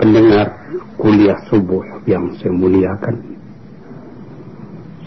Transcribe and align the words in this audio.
pendengar 0.00 0.48
kuliah 0.96 1.36
subuh 1.52 1.84
yang 2.08 2.32
saya 2.40 2.56
muliakan. 2.56 3.20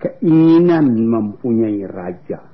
keinginan 0.03 1.07
mempunyai 1.07 1.87
raja 1.87 2.50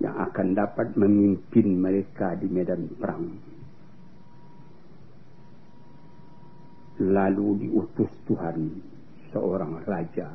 yang 0.00 0.16
akan 0.16 0.52
dapat 0.52 0.92
memimpin 0.94 1.80
mereka 1.80 2.36
di 2.36 2.48
medan 2.52 2.84
perang. 3.00 3.26
Lalu 7.00 7.68
diutus 7.68 8.08
Tuhan 8.24 8.72
seorang 9.32 9.84
raja 9.84 10.28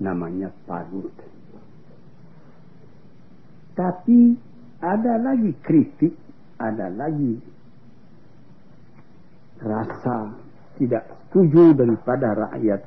namanya 0.00 0.48
Parut. 0.66 1.12
Tapi 3.74 4.34
ada 4.80 5.14
lagi 5.20 5.52
kritik, 5.62 6.14
ada 6.58 6.90
lagi 6.90 7.38
rasa 9.60 10.32
tidak 10.80 11.04
setuju 11.28 11.76
daripada 11.76 12.32
rakyat 12.48 12.80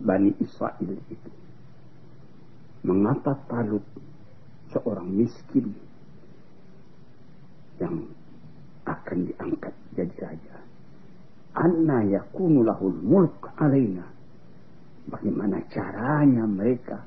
Bani 0.00 0.32
Israel 0.40 0.96
itu. 1.08 1.30
Mengapa 2.84 3.36
Talut 3.48 3.84
seorang 4.70 5.08
miskin 5.10 5.74
yang 7.80 8.06
akan 8.86 9.18
diangkat 9.26 9.74
jadi 9.96 10.14
raja. 10.20 10.56
Anna 11.56 12.06
yakunu 12.06 12.62
lahul 12.62 12.94
mulk 13.02 13.50
alaina. 13.58 14.06
Bagaimana 15.10 15.64
caranya 15.72 16.46
mereka 16.46 17.02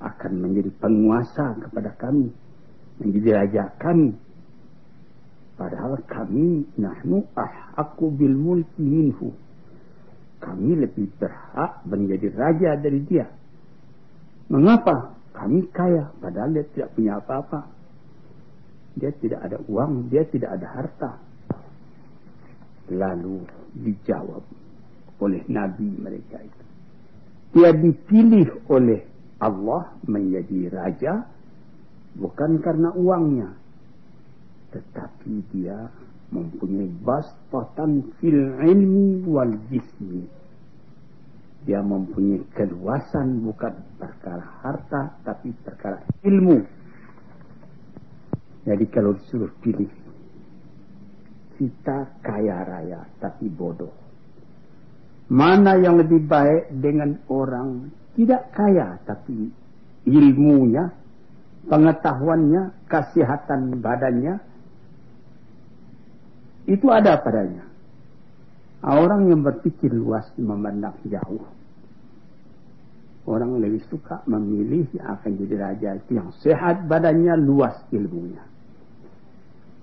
akan 0.00 0.32
menjadi 0.40 0.70
penguasa 0.76 1.56
kepada 1.56 1.94
kami, 1.96 2.28
menjadi 3.00 3.28
raja 3.40 3.64
kami. 3.80 4.12
Padahal 5.56 6.00
kami 6.08 6.64
nahnu 6.80 7.24
ahakku 7.36 8.12
bil 8.12 8.32
mulki 8.32 8.80
minhu. 8.80 9.32
Kami 10.40 10.72
lebih 10.72 11.12
berhak 11.20 11.84
menjadi 11.84 12.32
raja 12.32 12.70
dari 12.80 13.00
dia. 13.04 13.28
Mengapa? 14.48 15.19
Kami 15.40 15.72
kaya, 15.72 16.12
padahal 16.20 16.52
dia 16.52 16.68
tidak 16.68 16.92
punya 16.92 17.16
apa-apa. 17.16 17.64
Dia 19.00 19.08
tidak 19.24 19.40
ada 19.40 19.56
uang, 19.72 20.12
dia 20.12 20.28
tidak 20.28 20.60
ada 20.60 20.68
harta. 20.68 21.12
Lalu 22.92 23.48
dijawab 23.72 24.44
oleh 25.24 25.40
Nabi 25.48 25.96
mereka 25.96 26.44
itu. 26.44 26.64
Dia 27.56 27.72
dipilih 27.72 28.68
oleh 28.68 29.00
Allah 29.40 29.96
menjadi 30.04 30.68
raja 30.68 31.24
bukan 32.20 32.60
karena 32.60 32.92
uangnya. 32.92 33.48
Tetapi 34.76 35.56
dia 35.56 35.88
mempunyai 36.28 36.92
bastatan 37.00 38.12
fil 38.20 38.60
ilmi 38.60 39.24
wal 39.24 39.56
jismi 39.72 40.39
dia 41.64 41.84
mempunyai 41.84 42.40
keluasan 42.56 43.44
bukan 43.44 43.74
perkara 44.00 44.46
harta 44.64 45.20
tapi 45.22 45.52
perkara 45.60 46.00
ilmu. 46.24 46.64
Jadi 48.64 48.84
kalau 48.88 49.16
disuruh 49.16 49.52
pilih 49.60 49.88
kita 51.60 52.20
kaya 52.24 52.64
raya 52.64 53.00
tapi 53.20 53.52
bodoh. 53.52 53.92
Mana 55.30 55.78
yang 55.78 56.00
lebih 56.00 56.26
baik 56.26 56.72
dengan 56.74 57.20
orang 57.30 57.92
tidak 58.18 58.50
kaya 58.56 58.98
tapi 59.06 59.52
ilmunya, 60.08 60.90
pengetahuannya, 61.70 62.88
kesehatan 62.90 63.78
badannya 63.78 64.40
itu 66.66 66.86
ada 66.90 67.20
padanya. 67.22 67.69
Orang 68.80 69.28
yang 69.28 69.44
berpikir 69.44 69.92
luas 69.92 70.24
memandang 70.40 70.96
jauh. 71.04 71.44
Orang 73.28 73.60
lebih 73.60 73.84
suka 73.92 74.24
memilih 74.24 74.88
yang 74.96 75.20
akan 75.20 75.30
jadi 75.36 75.54
raja 75.60 75.88
itu 76.00 76.16
yang 76.16 76.32
sehat 76.40 76.88
badannya, 76.88 77.36
luas 77.36 77.76
ilmunya. 77.92 78.40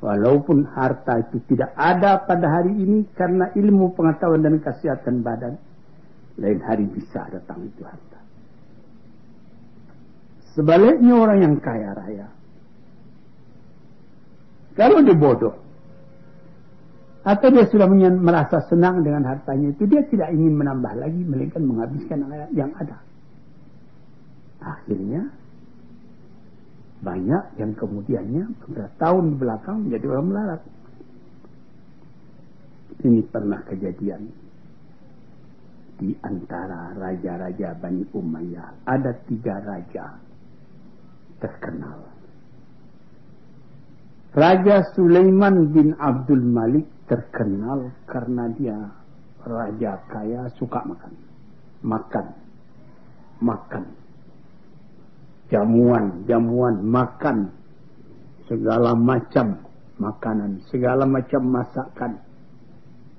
Walaupun 0.02 0.66
harta 0.74 1.22
itu 1.22 1.41
tidak 1.46 1.74
ada 1.78 2.22
pada 2.25 2.62
hari 2.62 2.74
ini 2.74 3.06
karena 3.13 3.53
ilmu 3.53 3.94
pengetahuan 3.94 4.41
dan 4.41 4.58
kesehatan 4.62 5.22
badan. 5.22 5.62
Lain 6.38 6.62
hari 6.62 6.85
bisa 6.90 7.25
datang 7.34 7.66
itu 7.66 7.81
harta. 7.81 8.19
Sebaliknya 10.58 11.14
orang 11.14 11.40
yang 11.41 11.56
kaya 11.62 11.94
raya. 11.94 12.28
Kalau 14.78 15.02
dia 15.02 15.18
bodoh, 15.18 15.58
atau 17.28 17.52
dia 17.52 17.68
sudah 17.68 17.92
merasa 17.92 18.64
senang 18.72 19.04
dengan 19.04 19.28
hartanya 19.28 19.76
itu, 19.76 19.84
dia 19.84 20.00
tidak 20.08 20.32
ingin 20.32 20.56
menambah 20.64 20.96
lagi, 20.96 21.28
melainkan 21.28 21.59
menghabiskan 21.59 22.24
yang 22.56 22.72
ada. 22.79 23.03
Akhirnya, 24.64 25.28
banyak 27.03 27.44
yang 27.59 27.76
kemudiannya 27.76 28.47
beberapa 28.64 28.96
tahun 28.96 29.35
belakang 29.44 29.78
menjadi 29.84 30.06
orang 30.08 30.28
melarat. 30.32 30.62
Ini 33.03 33.22
pernah 33.28 33.59
kejadian 33.68 34.22
di 36.00 36.16
antara 36.23 36.96
raja-raja 36.96 37.76
Bani 37.76 38.08
Umayyah. 38.16 38.88
Ada 38.88 39.12
tiga 39.28 39.62
raja 39.68 40.16
terkenal. 41.44 42.08
Raja 44.32 44.96
Sulaiman 44.96 45.76
bin 45.76 45.91
Abdul 46.00 46.41
Malik 46.41 46.97
terkenal 47.08 47.92
karena 48.06 48.52
dia 48.52 48.78
raja 49.48 50.04
kaya 50.12 50.52
suka 50.59 50.84
makan. 50.84 51.14
Makan. 51.82 52.26
Makan. 53.40 53.84
Jamuan, 55.48 56.28
jamuan, 56.28 56.84
makan. 56.84 57.56
Segala 58.48 58.96
macam 58.96 59.68
makanan, 60.00 60.64
segala 60.72 61.04
macam 61.04 61.44
masakan. 61.48 62.24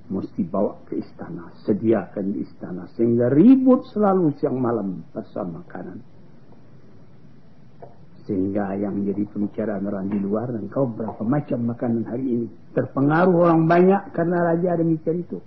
Mesti 0.08 0.40
bawa 0.48 0.88
ke 0.88 1.04
istana, 1.04 1.52
sediakan 1.68 2.32
di 2.32 2.40
istana. 2.48 2.88
Sehingga 2.96 3.28
ribut 3.28 3.84
selalu 3.92 4.32
siang 4.40 4.56
malam 4.56 5.04
bersama 5.12 5.60
makanan. 5.60 6.00
Sehingga 8.28 8.76
yang 8.76 9.08
jadi 9.08 9.24
pembicaraan 9.24 9.88
orang 9.88 10.12
di 10.12 10.20
luar, 10.20 10.52
engkau 10.52 10.84
berapa 10.84 11.24
macam 11.24 11.64
makanan 11.72 12.04
hari 12.04 12.26
ini. 12.28 12.46
Terpengaruh 12.76 13.48
orang 13.48 13.64
banyak 13.64 14.12
karena 14.12 14.52
raja 14.52 14.76
demikian 14.76 15.24
itu. 15.24 15.40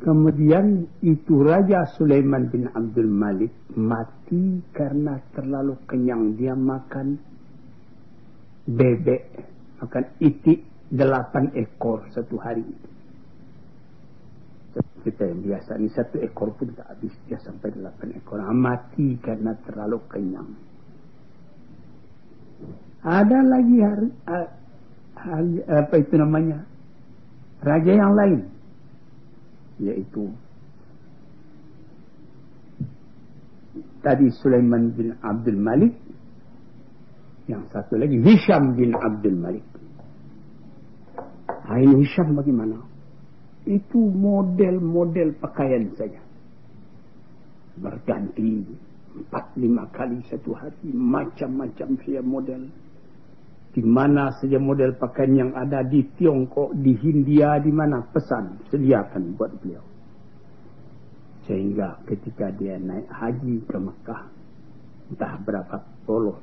Kemudian 0.00 0.84
itu 1.04 1.44
Raja 1.44 1.88
Sulaiman 1.96 2.48
bin 2.52 2.68
Abdul 2.72 3.08
Malik 3.08 3.52
mati 3.76 4.64
karena 4.72 5.20
terlalu 5.36 5.80
kenyang. 5.88 6.40
Dia 6.40 6.52
makan 6.52 7.20
bebek, 8.68 9.22
makan 9.84 10.04
itik 10.24 10.64
delapan 10.88 11.52
ekor 11.52 12.04
satu 12.12 12.36
hari. 12.40 12.64
Kita 15.04 15.20
yang 15.24 15.40
biasa 15.44 15.76
ini 15.76 15.88
satu 15.92 16.16
ekor 16.20 16.56
pun 16.56 16.72
tak 16.72 16.96
habis 16.96 17.12
dia 17.28 17.36
sampai 17.40 17.72
delapan 17.72 18.08
ekor. 18.16 18.40
Mati 18.56 19.20
karena 19.20 19.52
terlalu 19.68 20.00
kenyang. 20.08 20.73
Ada 23.04 23.38
lagi 23.44 23.76
hari, 23.84 24.08
hari, 25.12 25.54
apa 25.68 25.94
itu 26.00 26.14
namanya 26.16 26.64
raja 27.60 27.92
yang 27.92 28.12
lain 28.16 28.40
yaitu 29.82 30.30
tadi 34.04 34.30
Sulaiman 34.38 34.92
bin 34.94 35.16
Abdul 35.20 35.58
Malik 35.58 35.92
yang 37.50 37.64
satu 37.72 38.00
lagi 38.00 38.20
Hisham 38.24 38.72
bin 38.76 38.96
Abdul 38.96 39.36
Malik. 39.36 39.64
Nah, 41.64 41.80
Hisham 41.80 42.36
bagaimana? 42.36 42.80
Itu 43.64 44.12
model-model 44.12 45.40
pakaian 45.40 45.88
saja. 45.96 46.20
Berganti 47.80 48.60
empat 49.14 49.54
lima 49.54 49.86
kali 49.94 50.18
satu 50.26 50.50
hari. 50.58 50.90
Macam-macam 50.90 51.88
saya 52.02 52.20
model. 52.20 52.62
Di 53.74 53.82
mana 53.82 54.30
saja 54.38 54.58
model 54.62 54.94
pakaian 54.94 55.34
yang 55.34 55.52
ada 55.54 55.82
di 55.82 56.06
Tiongkok, 56.14 56.78
di 56.78 56.94
Hindia, 56.94 57.58
di 57.58 57.74
mana 57.74 58.06
pesan 58.06 58.70
sediakan 58.70 59.34
buat 59.34 59.50
beliau. 59.58 59.82
Sehingga 61.50 62.02
ketika 62.06 62.54
dia 62.54 62.78
naik 62.78 63.10
haji 63.10 63.66
ke 63.66 63.76
Mekah, 63.76 64.22
entah 65.10 65.34
berapa 65.42 65.76
puluh 66.06 66.38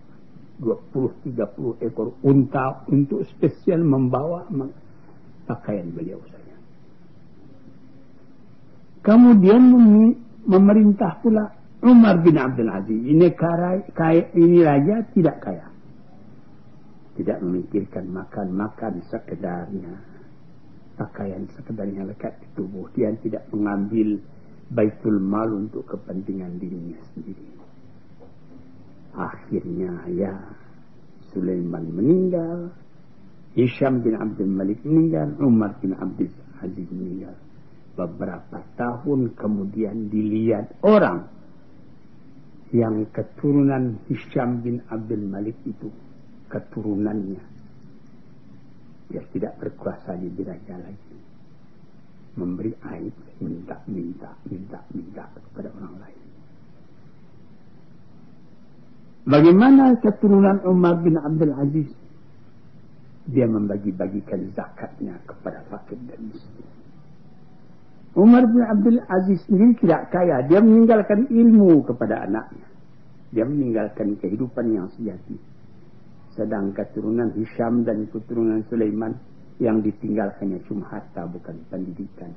20-30 0.61 1.81
ekor 1.81 2.13
unta 2.21 2.85
untuk 2.91 3.25
spesial 3.25 3.81
membawa 3.81 4.45
pakaian 5.49 5.89
beliau 5.89 6.21
saja. 6.29 6.55
Kemudian 9.01 9.61
memerintah 10.45 11.17
pula 11.25 11.60
Umar 11.81 12.21
bin 12.21 12.37
Abdul 12.37 12.69
Aziz. 12.69 13.01
Ini, 13.01 13.33
kaya, 13.33 13.81
kaya, 13.97 14.29
ini 14.37 14.61
raja 14.61 15.01
tidak 15.17 15.41
kaya. 15.41 15.65
Tidak 17.17 17.41
memikirkan 17.41 18.05
makan-makan 18.13 19.01
sekedarnya. 19.09 19.93
Pakaian 20.95 21.49
sekedarnya 21.57 22.05
lekat 22.05 22.37
di 22.37 22.47
tubuh. 22.53 22.85
Dia 22.93 23.09
tidak 23.25 23.49
mengambil 23.49 24.21
baitul 24.71 25.17
mal 25.17 25.49
untuk 25.49 25.89
kepentingan 25.89 26.61
dirinya 26.61 27.01
sendiri. 27.11 27.49
Akhirnya 29.11 30.07
ya 30.07 30.33
Sulaiman 31.35 31.83
meninggal, 31.91 32.71
Hisham 33.57 33.99
bin 33.99 34.15
Abdul 34.15 34.47
Malik 34.47 34.79
meninggal, 34.87 35.35
Umar 35.43 35.75
bin 35.83 35.91
Abdul 35.97 36.31
Aziz 36.63 36.87
meninggal. 36.87 37.35
Beberapa 37.99 38.63
tahun 38.79 39.35
kemudian 39.35 40.07
dilihat 40.07 40.79
orang 40.79 41.27
yang 42.71 43.03
keturunan 43.11 43.99
Hisham 44.07 44.63
bin 44.63 44.79
Abdul 44.87 45.27
Malik 45.27 45.59
itu 45.67 45.91
keturunannya 46.47 47.43
biar 49.11 49.25
tidak 49.35 49.59
berkuasa 49.59 50.15
di 50.15 50.31
raja 50.43 50.79
lagi 50.79 51.19
memberi 52.39 52.71
aib 52.95 53.15
minta 53.43 53.75
minta 53.91 54.31
minta 54.47 54.79
minta 54.95 55.23
kepada 55.35 55.67
orang 55.75 55.95
lain 55.99 56.21
Bagaimana 59.21 60.01
keturunan 60.01 60.65
Umar 60.65 60.97
bin 61.05 61.13
Abdul 61.13 61.53
Aziz? 61.53 61.89
Dia 63.29 63.45
membagi-bagikan 63.45 64.49
zakatnya 64.57 65.13
kepada 65.29 65.61
fakir 65.69 66.01
dan 66.09 66.25
miskin. 66.25 66.80
Umar 68.11 68.43
bin 68.43 68.59
Abdul 68.59 68.99
Aziz 69.07 69.39
sendiri 69.47 69.79
tidak 69.79 70.11
kaya. 70.11 70.43
Dia 70.43 70.59
meninggalkan 70.59 71.31
ilmu 71.31 71.87
kepada 71.87 72.27
anaknya. 72.27 72.67
Dia 73.31 73.47
meninggalkan 73.47 74.19
kehidupan 74.19 74.67
yang 74.75 74.91
sejati. 74.99 75.39
Sedang 76.35 76.75
keturunan 76.75 77.31
Hisham 77.35 77.87
dan 77.87 78.11
keturunan 78.11 78.67
Sulaiman 78.67 79.15
yang 79.63 79.79
ditinggalkannya 79.79 80.59
cuma 80.67 80.91
harta 80.91 81.23
bukan 81.27 81.55
pendidikan. 81.71 82.35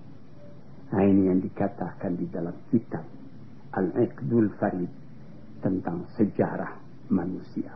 Nah 0.95 1.03
ini 1.03 1.27
yang 1.27 1.43
dikatakan 1.43 2.15
di 2.15 2.27
dalam 2.31 2.55
kitab 2.71 3.03
Al-Iqdul 3.75 4.55
Farid 4.61 4.93
tentang 5.59 6.07
sejarah 6.15 6.71
manusia. 7.11 7.73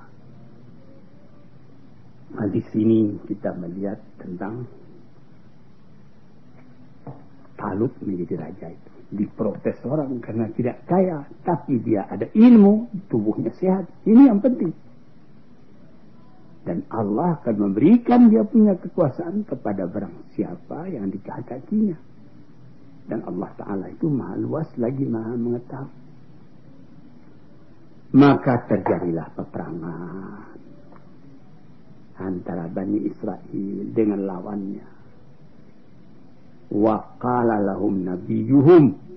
Nah, 2.28 2.44
di 2.52 2.60
sini 2.68 3.16
kita 3.24 3.56
melihat 3.56 3.96
tentang 4.20 4.68
Talut 7.58 7.90
menjadi 8.00 8.38
raja 8.38 8.70
itu. 8.70 8.90
Diprotes 9.08 9.82
orang 9.82 10.22
karena 10.22 10.46
tidak 10.54 10.86
kaya, 10.86 11.26
tapi 11.42 11.82
dia 11.82 12.06
ada 12.06 12.30
ilmu, 12.30 12.86
tubuhnya 13.10 13.50
sehat. 13.58 13.90
Ini 14.06 14.30
yang 14.30 14.38
penting. 14.38 14.70
Dan 16.62 16.84
Allah 16.92 17.40
akan 17.40 17.56
memberikan 17.56 18.28
dia 18.28 18.44
punya 18.44 18.76
kekuasaan 18.76 19.48
kepada 19.48 19.88
barang 19.88 20.36
siapa 20.36 20.92
yang 20.92 21.08
dikehendakinya. 21.08 21.96
Dan 23.08 23.24
Allah 23.24 23.48
Ta'ala 23.56 23.88
itu 23.88 24.06
maha 24.12 24.36
luas 24.36 24.68
lagi 24.76 25.08
maha 25.08 25.32
mengetahui. 25.32 25.96
Maka 28.08 28.68
terjadilah 28.68 29.28
peperangan 29.36 30.56
antara 32.20 32.68
Bani 32.68 33.04
Israel 33.04 33.84
dengan 33.92 34.24
lawannya. 34.28 34.97
Wa 36.68 37.16
qala 37.16 37.60
lahum 37.64 38.04
nabiyuhum 38.04 39.08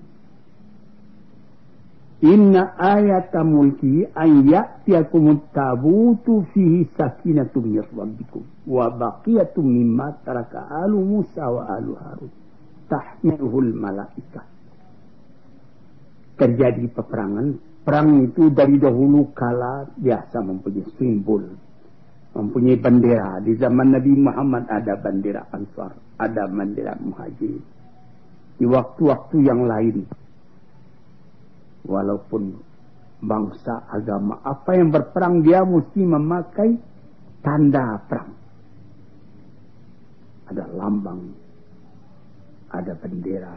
Inna 2.22 2.78
ayata 2.78 3.42
mulki 3.42 4.06
an 4.14 4.46
ya'tiyakum 4.46 5.50
tabutu 5.50 6.46
fihi 6.54 6.86
sakinatum 6.94 7.66
min 7.66 7.82
rabbikum 7.82 8.46
wa 8.62 8.86
baqiyatum 8.94 9.66
mimma 9.66 10.22
taraka 10.22 10.70
alu 10.86 11.02
Musa 11.02 11.42
wa 11.50 11.66
alu 11.66 11.98
Harun 11.98 12.30
tahmiluhul 12.86 13.74
malaikah. 13.74 14.46
Terjadi 16.38 16.86
peperangan 16.94 17.72
Perang 17.82 18.22
itu 18.22 18.46
dari 18.54 18.78
dahulu 18.78 19.34
kala 19.34 19.90
biasa 19.98 20.38
mempunyai 20.38 20.86
simbol. 20.94 21.50
Mempunyai 22.32 22.80
bendera. 22.80 23.40
Di 23.44 23.52
zaman 23.60 23.92
Nabi 23.92 24.12
Muhammad 24.16 24.64
ada 24.68 24.96
bendera 24.96 25.44
Ansar. 25.52 25.92
Ada 26.16 26.48
bendera 26.48 26.96
Muhajir. 27.00 27.60
Di 28.56 28.64
waktu-waktu 28.64 29.36
yang 29.44 29.68
lain. 29.68 30.08
Walaupun 31.82 32.42
bangsa 33.22 33.86
agama 33.90 34.42
apa 34.42 34.74
yang 34.74 34.90
berperang 34.90 35.42
dia 35.42 35.62
mesti 35.66 36.02
memakai 36.02 36.70
tanda 37.44 38.00
perang. 38.06 38.32
Ada 40.48 40.64
lambang. 40.72 41.20
Ada 42.72 42.92
bendera. 42.96 43.56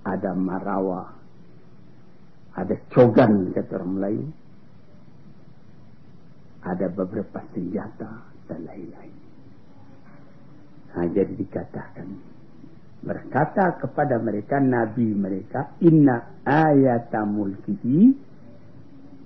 Ada 0.00 0.32
marawah 0.32 1.20
ada 2.60 2.74
cogan 2.90 3.54
kata 3.54 3.72
orang 3.78 3.92
Melayu, 3.94 4.24
ada 6.60 6.86
beberapa 6.92 7.40
senjata 7.56 8.28
dan 8.48 8.60
lain-lain. 8.68 9.16
Jadi 10.90 11.32
dikatakan 11.38 12.08
berkata 13.00 13.80
kepada 13.80 14.20
mereka 14.20 14.60
nabi 14.60 15.08
mereka 15.16 15.72
inna 15.80 16.44
ayata 16.44 17.24
mulkihi 17.24 18.12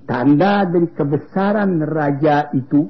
tanda 0.06 0.62
dari 0.68 0.86
kebesaran 0.94 1.82
raja 1.82 2.54
itu 2.54 2.86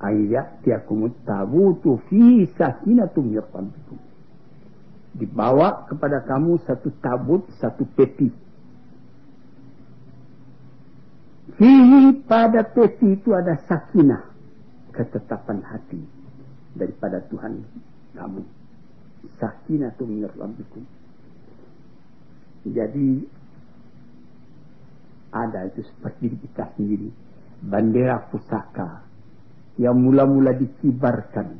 ayat 0.00 0.64
tiakumut 0.64 1.12
tabutu 1.28 2.00
fi 2.08 2.48
sakinatum 2.56 3.36
yaqabikum 3.36 4.00
dibawa 5.12 5.84
kepada 5.92 6.24
kamu 6.24 6.56
satu 6.64 6.88
tabut 7.04 7.44
satu 7.60 7.84
peti 7.92 8.32
Fihi 11.56 12.24
pada 12.24 12.64
peti 12.64 13.18
itu 13.18 13.30
ada 13.36 13.58
sakinah. 13.68 14.24
Ketetapan 14.92 15.60
hati. 15.64 16.00
Daripada 16.72 17.20
Tuhan 17.28 17.60
kamu. 18.16 18.42
Sakinah 19.38 19.92
itu 19.94 20.04
minir 20.08 20.32
Jadi 22.62 23.08
ada 25.32 25.60
itu 25.66 25.80
seperti 25.84 26.36
kita 26.36 26.72
sendiri. 26.76 27.08
Bendera 27.62 28.26
pusaka 28.26 29.06
yang 29.78 29.96
mula-mula 29.96 30.52
dikibarkan 30.52 31.56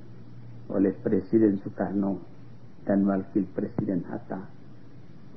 oleh 0.68 0.92
Presiden 0.98 1.60
Soekarno 1.62 2.20
dan 2.82 3.06
Wakil 3.06 3.46
Presiden 3.54 4.02
Hatta 4.10 4.42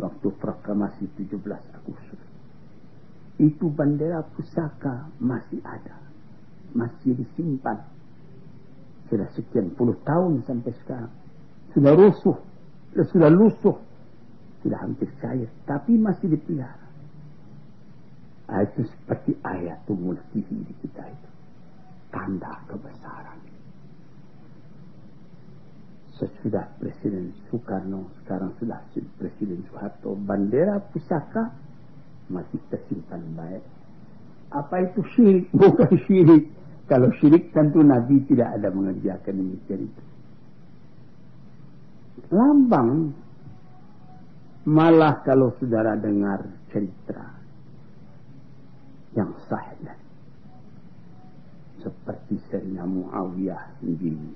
waktu 0.01 0.27
proklamasi 0.41 1.05
17 1.15 1.39
Agustus. 1.77 2.24
Itu 3.35 3.67
bendera 3.67 4.23
pusaka 4.23 5.11
masih 5.19 5.59
ada, 5.67 5.99
masih 6.71 7.19
disimpan. 7.19 7.83
Sudah 9.11 9.27
sekian 9.35 9.75
puluh 9.75 9.99
tahun 10.07 10.47
sampai 10.47 10.71
sekarang. 10.81 11.11
Sudah 11.75 11.93
rusuh, 11.99 12.37
sudah 12.95 13.27
lusuh, 13.27 13.75
sudah 14.63 14.79
hampir 14.79 15.11
cair, 15.19 15.51
tapi 15.67 15.99
masih 15.99 16.31
dipelihara. 16.31 16.87
Ah, 18.47 18.63
itu 18.63 18.87
seperti 18.87 19.35
ayat 19.43 19.83
mulkihi 19.89 20.55
di 20.63 20.73
kita 20.85 21.03
itu. 21.03 21.29
Tanda 22.13 22.61
kebesaran. 22.71 23.41
Sesudah 26.15 26.71
Presiden 26.79 27.35
Soekarno, 27.51 28.07
sekarang 28.23 28.55
sudah 28.55 28.79
Presiden 29.19 29.67
Soeharto, 29.67 30.15
bendera 30.15 30.79
pusaka 30.79 31.51
masih 32.29 32.59
tersimpan 32.73 33.21
baik. 33.37 33.63
Apa 34.53 34.75
itu 34.87 35.01
syirik? 35.13 35.45
Bukan 35.59 35.91
syirik. 36.05 36.43
Kalau 36.85 37.09
syirik 37.17 37.49
tentu 37.49 37.81
Nabi 37.81 38.21
tidak 38.29 38.61
ada 38.61 38.69
mengerjakan 38.69 39.33
demikian 39.41 39.89
itu. 39.89 40.03
Lambang 42.29 43.13
malah 44.65 45.21
kalau 45.25 45.53
saudara 45.57 45.97
dengar 45.97 46.45
cerita 46.69 47.21
yang 49.17 49.33
sahnya. 49.49 49.97
Seperti 51.81 52.41
Serina 52.49 52.85
Muawiyah 52.85 53.77
sendiri. 53.81 54.33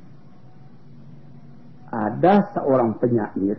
Ada 1.90 2.54
seorang 2.54 3.02
penyair 3.02 3.58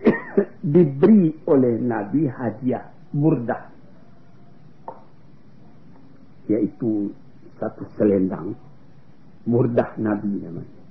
diberi 0.72 1.36
oleh 1.44 1.76
Nabi 1.76 2.24
hadiah 2.24 2.93
burdah. 3.14 3.70
Yaitu 6.50 7.14
satu 7.62 7.86
selendang. 7.94 8.58
Burdah 9.46 9.94
Nabi 10.02 10.42
namanya. 10.42 10.82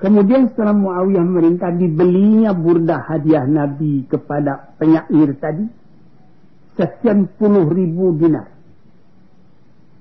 Kemudian 0.00 0.50
setelah 0.50 0.74
Muawiyah 0.74 1.22
merintah 1.22 1.70
dibelinya 1.70 2.50
burdah 2.50 3.04
hadiah 3.08 3.46
Nabi 3.46 4.04
kepada 4.10 4.74
penyair 4.76 5.38
tadi 5.38 5.64
sekian 6.74 7.30
puluh 7.38 7.70
ribu 7.70 8.10
dinar. 8.18 8.50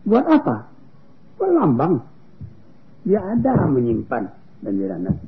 Buat 0.03 0.25
apa? 0.27 0.56
Buat 1.38 1.51
lambang. 1.56 2.01
Dia 3.06 3.22
ada 3.22 3.70
menyimpan 3.70 4.24
bendera 4.60 4.98
Nabi. 4.98 5.27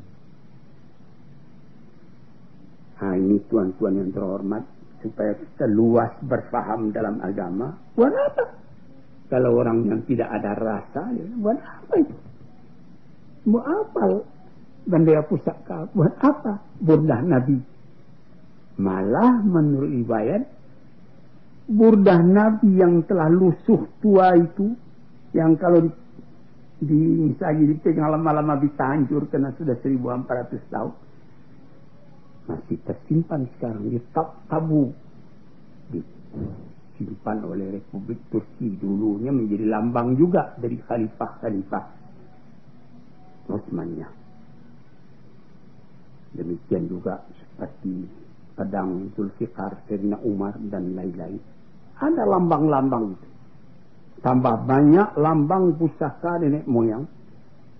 Nah, 2.95 3.13
ini 3.21 3.37
tuan-tuan 3.47 4.01
yang 4.01 4.09
terhormat 4.11 4.65
supaya 5.05 5.37
kita 5.37 5.69
luas 5.69 6.09
berfaham 6.25 6.89
dalam 6.89 7.21
agama. 7.21 7.77
Buat 7.93 8.13
apa? 8.17 8.45
Kalau 9.29 9.61
orang 9.61 9.85
yang 9.85 10.01
tidak 10.09 10.29
ada 10.33 10.57
rasa, 10.57 11.13
ya, 11.13 11.25
buat 11.37 11.57
apa 11.61 11.93
itu? 12.01 12.15
Buat 13.45 13.65
apa 13.65 14.01
bendera 14.89 15.21
pusaka? 15.29 15.85
Buat 15.93 16.17
apa 16.25 16.61
burdah 16.81 17.21
Nabi? 17.21 17.57
Malah 18.81 19.45
menurut 19.45 19.93
riwayat 19.93 20.43
burdah 21.65 22.21
Nabi 22.21 22.77
yang 22.77 23.01
telah 23.09 23.29
lusuh 23.29 23.89
tua 24.01 24.37
itu, 24.37 24.77
yang 25.33 25.57
kalau 25.57 25.81
di, 25.81 25.91
di 26.85 26.99
misalnya 27.33 27.73
dipegang 27.73 28.13
lama-lama 28.13 28.61
bisa 28.61 28.93
hancur 28.93 29.25
karena 29.29 29.49
sudah 29.57 29.73
1400 29.81 30.73
tahun, 30.73 30.93
masih 32.45 32.77
tersimpan 32.85 33.49
sekarang. 33.57 33.89
Di 33.89 33.99
tab 34.13 34.37
tabu. 34.49 34.93
Disimpan 35.89 37.43
oleh 37.45 37.81
Republik 37.81 38.19
Turki 38.31 38.73
dulunya 38.79 39.29
menjadi 39.29 39.67
lambang 39.67 40.15
juga 40.15 40.55
dari 40.57 40.79
khalifah-khalifah 40.79 41.85
Utsmaniyah. 43.51 44.11
Demikian 46.35 46.89
juga 46.91 47.23
seperti 47.29 48.09
pedang 48.55 49.11
Zulfikar, 49.15 49.85
Serina 49.87 50.19
Umar 50.23 50.57
dan 50.71 50.95
lain-lain. 50.95 51.39
Ada 51.95 52.23
lambang-lambang 52.27 53.15
itu. 53.15 53.27
Tambah 54.19 54.65
banyak 54.65 55.15
lambang 55.21 55.77
pusaka 55.77 56.41
nenek 56.41 56.65
moyang, 56.65 57.05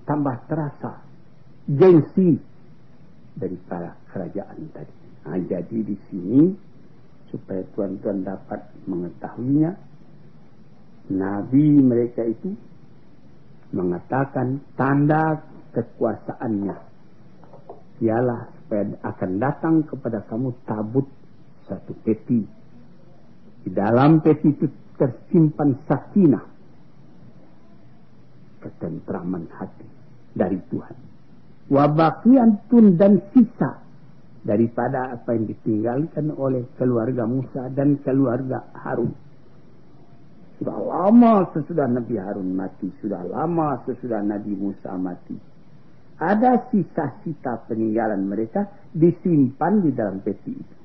tambah 0.06 0.36
terasa. 0.46 1.02
Gengsi 1.66 2.38
daripada 3.36 3.96
kerajaan 4.12 4.72
tadi. 4.72 4.96
Nah, 5.26 5.40
jadi 5.42 5.78
di 5.84 5.98
sini 6.10 6.42
supaya 7.30 7.62
tuan-tuan 7.76 8.24
dapat 8.24 8.62
mengetahuinya, 8.88 9.72
Nabi 11.12 11.66
mereka 11.84 12.26
itu 12.26 12.56
mengatakan 13.76 14.64
tanda 14.80 15.44
kekuasaannya 15.76 16.78
ialah 18.02 18.42
supaya 18.64 18.84
akan 19.04 19.32
datang 19.40 19.76
kepada 19.86 20.24
kamu 20.26 20.52
tabut 20.66 21.08
satu 21.68 21.94
peti 22.02 22.66
di 23.66 23.74
dalam 23.74 24.22
peti 24.22 24.54
itu 24.54 24.70
tersimpan 24.94 25.74
sakinah. 25.90 26.46
Ketentraman 28.62 29.50
hati 29.50 29.90
dari 30.38 30.62
Tuhan. 30.70 30.98
Wabakiantun 31.66 32.96
dan 33.02 33.26
sisa 33.34 33.82
daripada 34.46 35.18
apa 35.18 35.34
yang 35.34 35.50
ditinggalkan 35.50 36.30
oleh 36.38 36.70
keluarga 36.78 37.26
Musa 37.26 37.74
dan 37.74 37.98
keluarga 38.06 38.70
Harun. 38.78 39.10
Sudah 40.62 40.78
lama 40.78 41.50
sesudah 41.52 41.90
Nabi 41.90 42.16
Harun 42.22 42.54
mati, 42.54 42.88
sudah 43.02 43.26
lama 43.26 43.82
sesudah 43.90 44.22
Nabi 44.22 44.54
Musa 44.54 44.94
mati. 44.96 45.36
Ada 46.16 46.72
sisa-sisa 46.72 47.68
peninggalan 47.68 48.24
mereka 48.24 48.72
disimpan 48.96 49.84
di 49.84 49.92
dalam 49.92 50.24
peti 50.24 50.54
itu. 50.56 50.76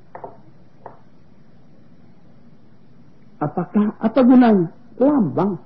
Apakah 3.39 3.95
apa 3.97 4.21
gunanya? 4.21 4.69
Lambang. 5.01 5.57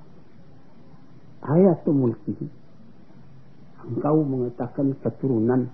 Ayatul 1.43 1.97
mulkihi. 1.97 2.64
Engkau 3.85 4.25
mengatakan 4.25 4.97
keturunan 4.97 5.69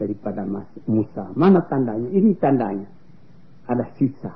daripada 0.00 0.44
Musa. 0.88 1.32
Mana 1.36 1.64
tandanya? 1.68 2.08
Ini 2.08 2.32
tandanya. 2.40 2.88
Ada 3.68 3.84
sisa. 3.96 4.32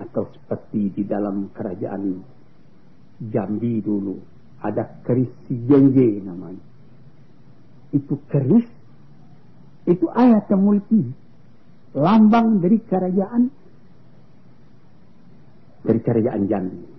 Atau 0.00 0.28
seperti 0.32 0.92
di 0.96 1.02
dalam 1.04 1.52
kerajaan 1.52 2.20
Jambi 3.20 3.84
dulu. 3.84 4.16
Ada 4.60 5.04
keris 5.04 5.32
Jenje 5.48 6.20
namanya. 6.20 6.64
Itu 7.96 8.20
keris. 8.28 8.68
Itu 9.88 10.08
ayat 10.12 10.48
yang 10.52 10.64
mulki. 10.64 11.02
Lambang 11.96 12.60
dari 12.60 12.78
kerajaan 12.84 13.42
dari 15.80 16.00
kerajaan 16.00 16.42
Jambi. 16.44 16.89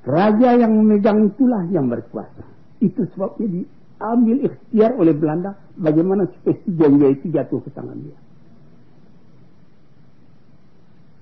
Raja 0.00 0.56
yang 0.56 0.72
memegang 0.80 1.28
itulah 1.28 1.68
yang 1.68 1.92
berkuasa. 1.92 2.44
Itu 2.80 3.04
sebabnya 3.12 3.60
diambil 3.60 4.36
ikhtiar 4.48 4.96
oleh 4.96 5.12
Belanda 5.12 5.60
bagaimana 5.76 6.24
spesies 6.40 6.72
Jambi 6.72 7.04
itu 7.12 7.28
jatuh 7.28 7.60
ke 7.60 7.70
tangan 7.76 8.00
dia. 8.00 8.18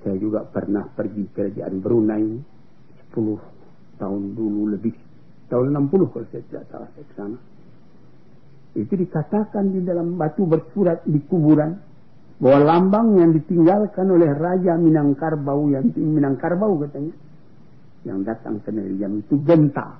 Saya 0.06 0.16
juga 0.22 0.46
pernah 0.46 0.86
pergi 0.86 1.26
ke 1.26 1.50
kerajaan 1.50 1.82
Brunei 1.82 2.38
10 3.10 3.98
tahun 3.98 4.22
dulu 4.38 4.70
lebih 4.78 4.94
tahun 5.50 5.74
60 5.74 6.12
kalau 6.14 6.26
saya 6.30 6.42
tidak 6.46 6.64
salah 6.70 6.88
saya 6.94 7.02
ke 7.02 7.14
sana. 7.18 7.38
Itu 8.78 8.94
dikatakan 8.94 9.74
di 9.74 9.82
dalam 9.82 10.14
batu 10.14 10.46
bersurat 10.46 11.02
di 11.02 11.18
kuburan 11.26 11.74
bahwa 12.38 12.60
lambang 12.62 13.18
yang 13.18 13.34
ditinggalkan 13.34 14.06
oleh 14.06 14.30
Raja 14.38 14.78
Minangkarbau 14.78 15.66
yang 15.74 15.90
Minangkarbau 15.98 16.78
katanya 16.86 17.10
yang 18.06 18.22
datang 18.22 18.62
ke 18.62 18.70
negeri 18.70 19.22
itu 19.22 19.34
genta. 19.42 19.98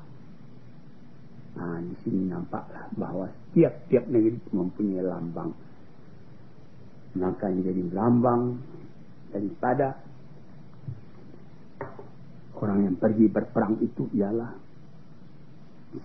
Nah, 1.59 1.83
di 1.83 1.97
sini 2.07 2.31
nampaklah 2.31 2.87
bahwa 2.95 3.26
setiap-tiap 3.26 4.05
negeri 4.07 4.38
mempunyai 4.55 5.02
lambang. 5.02 5.50
Maka 7.19 7.50
yang 7.50 7.67
jadi 7.67 7.83
lambang 7.90 8.43
daripada 9.35 9.99
orang 12.62 12.78
yang 12.87 12.97
pergi 13.00 13.26
berperang 13.26 13.83
itu 13.83 14.07
ialah 14.14 14.55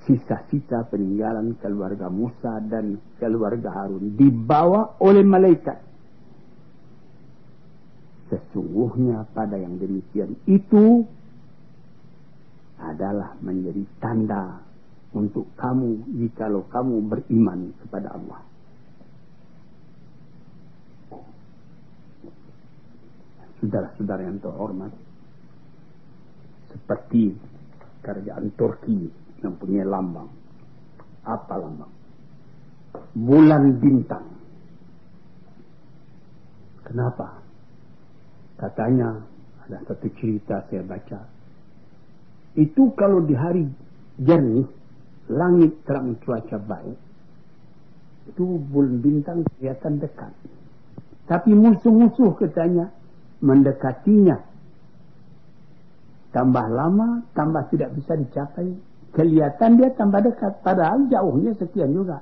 sisa-sisa 0.07 0.87
peninggalan 0.89 1.59
keluarga 1.59 2.07
Musa 2.07 2.63
dan 2.65 2.97
keluarga 3.19 3.83
Harun 3.83 4.15
dibawa 4.15 4.95
oleh 5.03 5.21
malaikat 5.27 5.93
Sesungguhnya 8.33 9.29
pada 9.35 9.61
yang 9.61 9.77
demikian 9.77 10.33
itu 10.49 11.05
adalah 12.91 13.37
menjadi 13.39 13.83
tanda 14.03 14.59
untuk 15.13 15.45
kamu 15.55 16.03
jikalau 16.19 16.65
kamu 16.67 16.95
beriman 17.05 17.69
kepada 17.85 18.17
Allah. 18.17 18.41
Saudara-saudara 23.61 24.27
yang 24.27 24.43
terhormat, 24.43 24.91
seperti 26.73 27.31
kerajaan 28.03 28.51
Turki 28.59 29.07
yang 29.39 29.55
punya 29.55 29.87
lambang. 29.87 30.27
Apa 31.23 31.55
lambang? 31.55 31.93
Bulan 33.15 33.79
bintang. 33.79 34.27
Kenapa? 36.83 37.39
Katanya 38.59 39.23
ada 39.63 39.79
satu 39.87 40.11
cerita 40.19 40.59
saya 40.67 40.83
baca. 40.83 41.19
Itu 42.53 42.93
kalau 42.93 43.25
di 43.25 43.33
hari 43.33 43.65
jernih, 44.21 44.69
langit 45.33 45.73
terang 45.89 46.13
cuaca 46.21 46.57
baik, 46.61 46.97
itu 48.29 48.61
bulan 48.69 49.01
bintang 49.01 49.41
kelihatan 49.57 49.97
dekat. 49.97 50.31
Tapi 51.25 51.51
musuh-musuh 51.57 52.37
katanya 52.37 52.93
mendekatinya. 53.41 54.37
Tambah 56.33 56.65
lama, 56.69 57.25
tambah 57.33 57.69
tidak 57.73 57.93
bisa 57.97 58.17
dicapai. 58.17 58.73
Kelihatan 59.13 59.77
dia 59.77 59.93
tambah 59.93 60.25
dekat, 60.25 60.65
padahal 60.65 61.05
jauhnya 61.09 61.53
sekian 61.57 61.93
juga. 61.93 62.21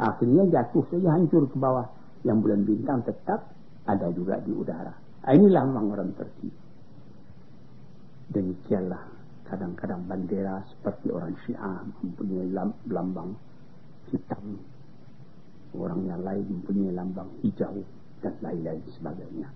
Akhirnya 0.00 0.48
jatuh 0.48 0.84
saja 0.88 1.16
hancur 1.16 1.48
ke 1.48 1.56
bawah. 1.60 1.88
Yang 2.24 2.36
bulan 2.48 2.60
bintang 2.64 2.98
tetap 3.04 3.52
ada 3.84 4.08
juga 4.14 4.40
di 4.40 4.52
udara. 4.54 4.94
Ah, 5.22 5.34
inilah 5.36 5.62
memang 5.68 5.86
orang 5.92 6.10
Turki. 6.16 6.50
Demikianlah 8.32 9.21
kadang-kadang 9.46 10.02
bendera 10.06 10.62
seperti 10.70 11.12
orang 11.12 11.34
Syiah 11.44 11.82
mempunyai 12.02 12.48
lambang 12.88 13.36
hitam. 14.12 14.58
Orang 15.72 16.04
yang 16.04 16.20
lain 16.20 16.44
mempunyai 16.48 16.92
lambang 16.92 17.28
hijau 17.40 17.80
dan 18.20 18.34
lain-lain 18.44 18.84
sebagainya. 18.92 19.48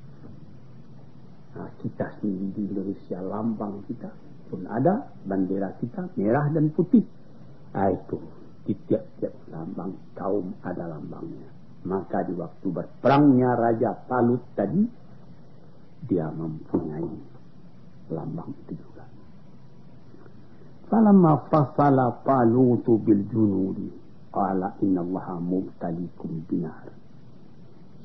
Nah, 1.57 1.69
kita 1.81 2.09
sendiri 2.21 2.53
di 2.53 2.63
Indonesia 2.69 3.19
lambang 3.21 3.85
kita 3.89 4.13
pun 4.53 4.65
ada 4.69 5.09
bendera 5.25 5.73
kita 5.81 6.09
merah 6.17 6.49
dan 6.53 6.69
putih. 6.73 7.05
Nah, 7.73 7.89
itu 7.93 8.19
di 8.67 8.75
tiap-tiap 8.89 9.33
lambang 9.53 9.93
kaum 10.17 10.57
ada 10.65 10.85
lambangnya. 10.89 11.49
Maka 11.87 12.27
di 12.27 12.35
waktu 12.35 12.67
berperangnya 12.67 13.55
Raja 13.55 13.95
Talut 14.11 14.43
tadi 14.59 14.83
dia 16.07 16.27
mempunyai 16.35 17.13
lambang 18.11 18.51
itu 18.67 18.96
Falamma 20.87 21.51
fasala 21.51 22.23
Talutu 22.23 23.03
bil 23.03 23.27
junudi 23.27 23.91
qala 24.31 24.79
inna 24.85 25.03
allaha 25.03 25.35
mubtalikum 25.43 26.47
binar. 26.47 26.87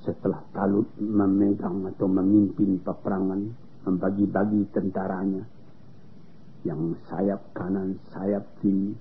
Setelah 0.01 0.41
Talut 0.49 0.89
memegang 0.97 1.85
atau 1.93 2.09
memimpin 2.09 2.81
peperangan, 2.81 3.41
membagi-bagi 3.85 4.73
tentaranya, 4.73 5.45
yang 6.65 6.97
sayap 7.05 7.53
kanan, 7.53 8.01
sayap 8.09 8.49
kiri, 8.65 8.97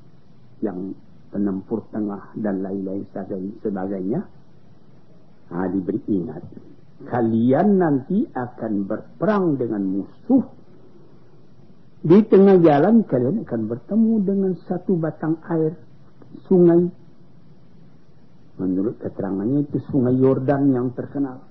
yang 0.60 0.92
penempur 1.32 1.88
tengah 1.88 2.36
dan 2.36 2.60
lain-lain 2.60 3.08
sebagainya, 3.64 4.20
nah, 5.48 5.66
diberi 5.72 6.00
ingat. 6.04 6.44
Kalian 7.08 7.80
nanti 7.80 8.28
akan 8.28 8.84
berperang 8.84 9.56
dengan 9.56 9.80
musuh 9.88 10.44
di 12.00 12.18
tengah 12.24 12.56
jalan 12.64 13.04
kalian 13.04 13.44
akan 13.44 13.62
bertemu 13.68 14.14
dengan 14.24 14.52
satu 14.64 14.96
batang 14.96 15.36
air 15.52 15.76
sungai. 16.48 16.88
Menurut 18.56 18.96
keterangannya 19.00 19.68
itu 19.68 19.84
sungai 19.92 20.16
Yordan 20.16 20.72
yang 20.72 20.92
terkenal. 20.96 21.44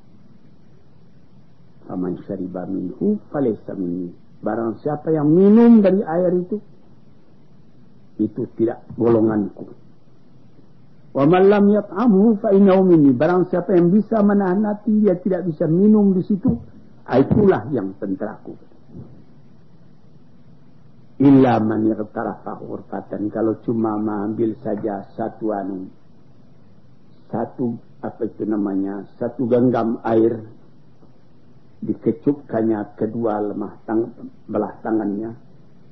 Faman 1.86 2.22
syariba 2.26 2.66
minhu 2.66 3.22
falaysa 3.30 3.78
minni. 3.78 4.14
Barang 4.42 4.78
siapa 4.82 5.14
yang 5.14 5.30
minum 5.30 5.86
dari 5.86 6.02
air 6.02 6.34
itu 6.34 6.58
itu 8.18 8.42
tidak 8.58 8.86
golonganku. 8.98 9.70
Wa 11.14 11.26
man 11.26 11.50
lam 11.50 11.66
yat'amhu 11.70 12.42
fa 12.42 12.54
minni. 12.54 13.14
Barang 13.14 13.50
siapa 13.50 13.74
yang 13.78 13.90
bisa 13.94 14.22
menahan 14.22 14.66
hati 14.66 15.02
dia 15.02 15.18
tidak 15.18 15.46
bisa 15.50 15.66
minum 15.66 16.14
di 16.14 16.22
situ, 16.26 16.58
itulah 17.10 17.70
yang 17.74 17.94
tenteraku. 17.98 18.69
Illa 21.20 21.60
man 21.60 21.84
yaktarafa 21.84 22.64
ghurfatan. 22.64 23.28
Kalau 23.28 23.60
cuma 23.68 24.00
mengambil 24.00 24.56
saja 24.64 25.04
satu 25.20 25.52
anu. 25.52 25.92
Satu, 27.28 27.76
apa 28.00 28.24
itu 28.24 28.48
namanya, 28.48 29.04
satu 29.20 29.44
genggam 29.52 30.00
air. 30.08 30.48
Dikecupkannya 31.84 32.96
kedua 32.96 33.52
lemah 33.52 33.84
tang, 33.84 34.16
belah 34.48 34.80
tangannya. 34.80 35.36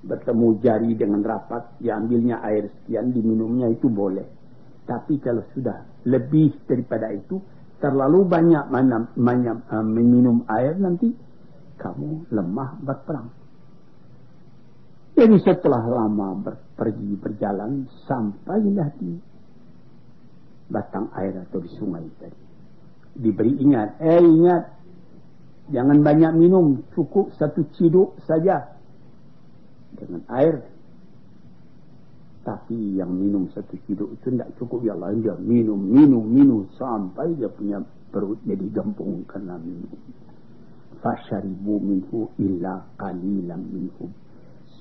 Bertemu 0.07 0.47
jari 0.63 0.95
dengan 0.95 1.19
rapat. 1.19 1.75
Diambilnya 1.83 2.39
air 2.47 2.71
sekian, 2.71 3.11
diminumnya 3.11 3.67
itu 3.67 3.91
boleh. 3.91 4.23
Tapi 4.87 5.19
kalau 5.19 5.43
sudah 5.51 6.07
lebih 6.07 6.55
daripada 6.63 7.11
itu, 7.11 7.43
terlalu 7.83 8.23
banyak 8.23 8.71
mana, 8.71 9.11
mana, 9.19 9.59
uh, 9.75 9.83
meminum 9.83 10.47
air 10.47 10.79
nanti, 10.79 11.11
kamu 11.75 12.31
lemah 12.31 12.79
berperang. 12.79 13.46
Jadi 15.17 15.34
setelah 15.41 15.82
lama 15.82 16.38
ber, 16.38 16.62
pergi 16.77 17.17
berjalan 17.17 17.89
sampailah 18.06 18.93
di 19.01 19.17
batang 20.69 21.10
air 21.17 21.41
atau 21.41 21.58
di 21.58 21.73
sungai 21.73 22.06
tadi. 22.21 22.45
Diberi 23.17 23.58
ingat, 23.65 23.97
eh 23.97 24.21
ingat, 24.21 24.63
jangan 25.73 26.06
banyak 26.06 26.38
minum, 26.38 26.86
cukup 26.93 27.34
satu 27.34 27.65
ciduk 27.73 28.13
saja 28.30 28.77
dengan 29.97 30.21
air. 30.38 30.62
Tapi 32.45 33.01
yang 33.01 33.10
minum 33.10 33.49
satu 33.58 33.73
ciduk 33.89 34.21
itu 34.21 34.38
tidak 34.38 34.53
cukup 34.62 34.86
ya 34.86 34.93
Allah. 34.93 35.17
Dia 35.17 35.34
minum, 35.41 35.82
minum, 35.82 36.30
minum 36.30 36.69
sampai 36.77 37.34
dia 37.34 37.49
punya 37.49 37.82
perut 38.13 38.38
jadi 38.45 38.69
gempung 38.69 39.25
karena 39.25 39.58
minum. 39.58 39.97
Fasharibu 41.01 41.82
minhu 41.82 42.30
illa 42.38 42.86
qalilan 43.01 43.65
minhum 43.65 44.13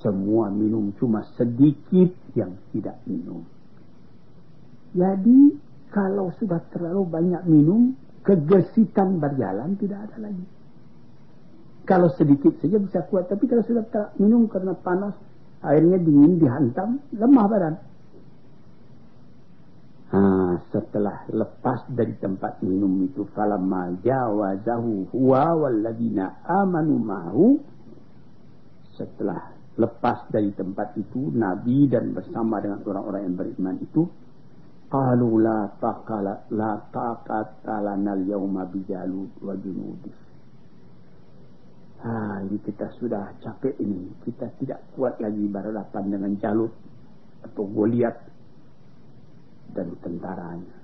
semua 0.05 0.53
minum 0.53 0.93
cuma 1.01 1.25
sedikit 1.37 2.13
yang 2.37 2.53
tidak 2.73 3.01
minum. 3.09 3.43
Jadi 4.97 5.57
kalau 5.93 6.33
sudah 6.37 6.61
terlalu 6.73 7.09
banyak 7.09 7.43
minum, 7.49 7.97
kegesitan 8.21 9.17
berjalan 9.17 9.77
tidak 9.81 10.11
ada 10.11 10.29
lagi. 10.29 10.47
Kalau 11.87 12.11
sedikit 12.19 12.59
saja 12.59 12.83
bisa 12.83 13.01
kuat, 13.07 13.31
tapi 13.31 13.47
kalau 13.47 13.63
sudah 13.63 13.87
minum 14.19 14.51
karena 14.51 14.75
panas, 14.75 15.15
airnya 15.63 16.03
dingin 16.03 16.43
dihantam, 16.43 16.99
lemah 17.15 17.47
badan. 17.47 17.75
Ha, 20.07 20.21
setelah 20.71 21.27
lepas 21.31 21.87
dari 21.91 22.15
tempat 22.19 22.63
minum 22.63 23.07
itu, 23.07 23.27
falamma 23.35 23.95
jawazahu 24.03 25.15
huwa 25.15 25.67
walladina 25.67 26.43
amanu 26.47 26.95
ma'hu, 26.99 27.47
setelah 28.99 29.56
lepas 29.77 30.29
dari 30.33 30.51
tempat 30.57 30.97
itu 30.97 31.33
Nabi 31.37 31.89
dan 31.89 32.17
bersama 32.17 32.61
dengan 32.65 32.81
orang-orang 32.85 33.23
yang 33.29 33.37
beriman 33.37 33.77
itu 33.81 34.03
qalu 34.89 35.45
la 35.45 35.69
taqala 35.77 36.49
la 36.53 36.81
taqata 36.89 37.85
lana 37.85 38.17
al-yawma 38.17 38.65
bijalut 38.73 39.37
wa 39.45 39.53
junudi 39.59 40.27
ha 42.07 42.39
ini 42.47 42.59
kita 42.63 42.87
sudah 43.03 43.35
capek 43.43 43.75
ini. 43.83 44.13
Kita 44.23 44.47
tidak 44.63 44.81
kuat 44.95 45.19
lagi 45.19 45.45
berhadapan 45.51 46.05
dengan 46.07 46.33
Jalut 46.39 46.73
atau 47.43 47.65
Goliat 47.67 48.17
dan 49.75 49.91
tentaranya. 50.01 50.77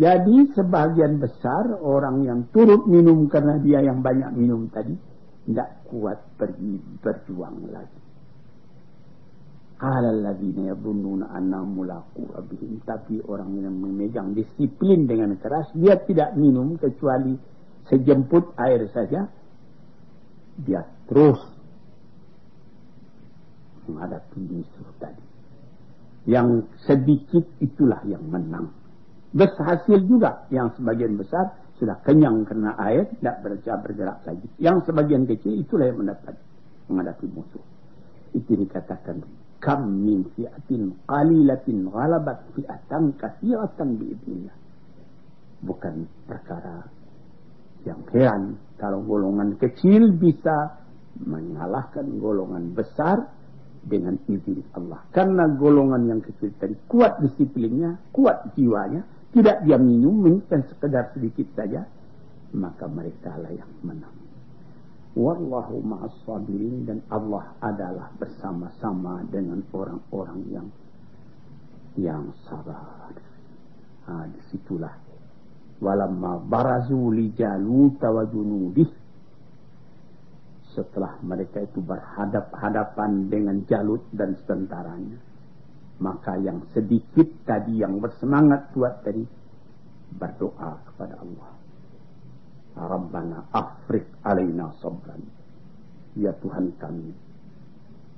Jadi 0.00 0.54
sebagian 0.56 1.20
besar 1.20 1.76
orang 1.82 2.24
yang 2.24 2.40
turut 2.54 2.88
minum 2.88 3.28
karena 3.28 3.60
dia 3.60 3.84
yang 3.84 4.00
banyak 4.00 4.32
minum 4.32 4.70
tadi 4.70 4.96
tidak 5.50 5.82
kuat 5.90 6.18
pergi 6.38 6.78
berjuang 7.02 7.74
lagi. 7.74 8.00
Qala 9.80 10.12
alladziina 10.12 10.70
yadhunnuna 10.70 11.34
annahum 11.34 11.82
mulaqu 11.82 12.22
rabbihim 12.30 12.84
tapi 12.86 13.18
orang 13.26 13.58
yang 13.58 13.74
memegang 13.74 14.36
disiplin 14.36 15.08
dengan 15.08 15.34
keras 15.40 15.72
dia 15.74 15.96
tidak 16.04 16.36
minum 16.36 16.76
kecuali 16.76 17.34
sejemput 17.88 18.54
air 18.60 18.86
saja 18.92 19.26
dia 20.60 20.84
terus 21.08 21.40
menghadapi 23.90 24.38
musuh 24.38 24.90
tadi. 25.02 25.24
Yang 26.30 26.70
sedikit 26.86 27.42
itulah 27.58 27.98
yang 28.06 28.22
menang. 28.28 28.70
Berhasil 29.34 29.98
juga 30.06 30.46
yang 30.54 30.70
sebagian 30.78 31.18
besar 31.18 31.56
sudah 31.80 31.96
kenyang 32.04 32.44
karena 32.44 32.76
air, 32.76 33.08
tidak 33.18 33.40
bergerak, 33.40 33.80
bergerak 33.88 34.18
lagi. 34.28 34.46
Yang 34.60 34.92
sebagian 34.92 35.24
kecil 35.24 35.56
itulah 35.56 35.88
yang 35.88 35.98
mendapat 36.04 36.36
menghadapi 36.92 37.26
musuh. 37.32 37.64
Itu 38.36 38.52
dikatakan 38.52 39.24
kam 39.64 40.04
min 40.04 40.28
fi'atin 40.36 40.92
qalilatin 41.08 41.88
ghalabat 41.88 42.52
fi'atan 42.52 43.16
kathiratan 43.16 43.88
biidnillah. 43.96 44.56
Bukan 45.64 46.04
perkara 46.28 46.84
yang 47.88 48.04
heran 48.12 48.60
kalau 48.76 49.00
golongan 49.00 49.56
kecil 49.56 50.12
bisa 50.20 50.76
mengalahkan 51.16 52.04
golongan 52.20 52.76
besar 52.76 53.28
dengan 53.80 54.20
izin 54.28 54.60
Allah. 54.76 55.00
Karena 55.12 55.48
golongan 55.56 56.04
yang 56.08 56.20
kecil 56.20 56.52
tadi 56.60 56.76
kuat 56.84 57.20
disiplinnya, 57.24 57.96
kuat 58.12 58.52
jiwanya, 58.56 59.04
tidak 59.30 59.62
dia 59.62 59.78
minum, 59.78 60.42
dan 60.50 60.66
sekedar 60.66 61.14
sedikit 61.14 61.46
saja, 61.54 61.86
maka 62.50 62.90
mereka 62.90 63.38
lah 63.38 63.54
yang 63.54 63.70
menang. 63.86 64.16
Wallahu 65.14 65.82
ma'as 65.82 66.14
sabirin 66.22 66.86
dan 66.86 67.02
Allah 67.10 67.50
adalah 67.58 68.14
bersama-sama 68.14 69.26
dengan 69.26 69.58
orang-orang 69.74 70.40
yang 70.50 70.68
yang 71.98 72.30
sabar. 72.46 73.10
Ah, 74.06 74.26
di 74.30 74.38
situlah 74.54 74.94
walamma 75.82 76.38
barazu 76.46 77.10
li 77.10 77.34
wa 77.34 78.24
setelah 80.70 81.18
mereka 81.26 81.66
itu 81.66 81.82
berhadap-hadapan 81.82 83.26
dengan 83.26 83.66
Jalut 83.66 84.06
dan 84.14 84.38
tentaranya. 84.46 85.18
Maka 86.00 86.40
yang 86.40 86.64
sedikit 86.72 87.28
tadi 87.44 87.84
yang 87.84 88.00
bersemangat 88.00 88.72
kuat 88.72 89.04
tadi 89.04 89.20
berdoa 90.16 90.80
kepada 90.88 91.20
Allah. 91.20 91.50
Rabbana 92.80 93.38
afrik 93.52 94.08
alaina 94.24 94.72
sabran. 94.80 95.20
Ya 96.16 96.34
Tuhan 96.40 96.74
kami, 96.80 97.14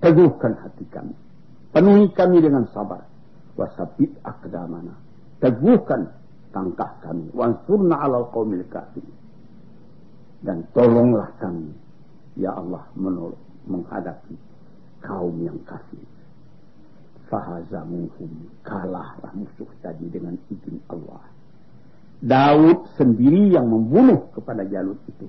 teguhkan 0.01 0.57
hati 0.62 0.87
kami. 0.88 1.12
Penuhi 1.75 2.09
kami 2.14 2.38
dengan 2.40 2.64
sabar. 2.73 3.05
Wasabit 3.59 4.16
akdamana. 4.25 4.97
Teguhkan 5.42 6.09
tangkah 6.55 7.03
kami. 7.05 7.29
Wansurna 7.35 8.01
ala 8.01 8.25
qawmil 8.33 8.64
kafir. 8.71 9.05
Dan 10.40 10.64
tolonglah 10.73 11.37
kami 11.37 11.83
Ya 12.33 12.57
Allah 12.57 12.88
menolak 12.97 13.40
menghadapi 13.68 14.37
kaum 15.05 15.37
yang 15.45 15.61
kafir. 15.68 16.01
Fahazamuhum 17.33 18.53
kalahlah 18.61 19.33
musuh 19.33 19.68
tadi 19.81 20.05
dengan 20.12 20.37
izin 20.53 20.77
Allah. 20.92 21.25
Daud 22.21 22.92
sendiri 23.01 23.57
yang 23.57 23.73
membunuh 23.73 24.29
kepada 24.37 24.68
Jalut 24.68 25.01
itu. 25.09 25.25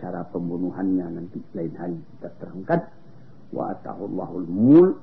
Cara 0.00 0.24
pembunuhannya 0.32 1.20
nanti 1.20 1.44
lain 1.52 1.76
hari 1.76 2.00
kita 2.16 2.32
terangkan. 2.40 2.88
Wa 3.52 3.76
atahullahu 3.76 4.48
mul 4.48 4.96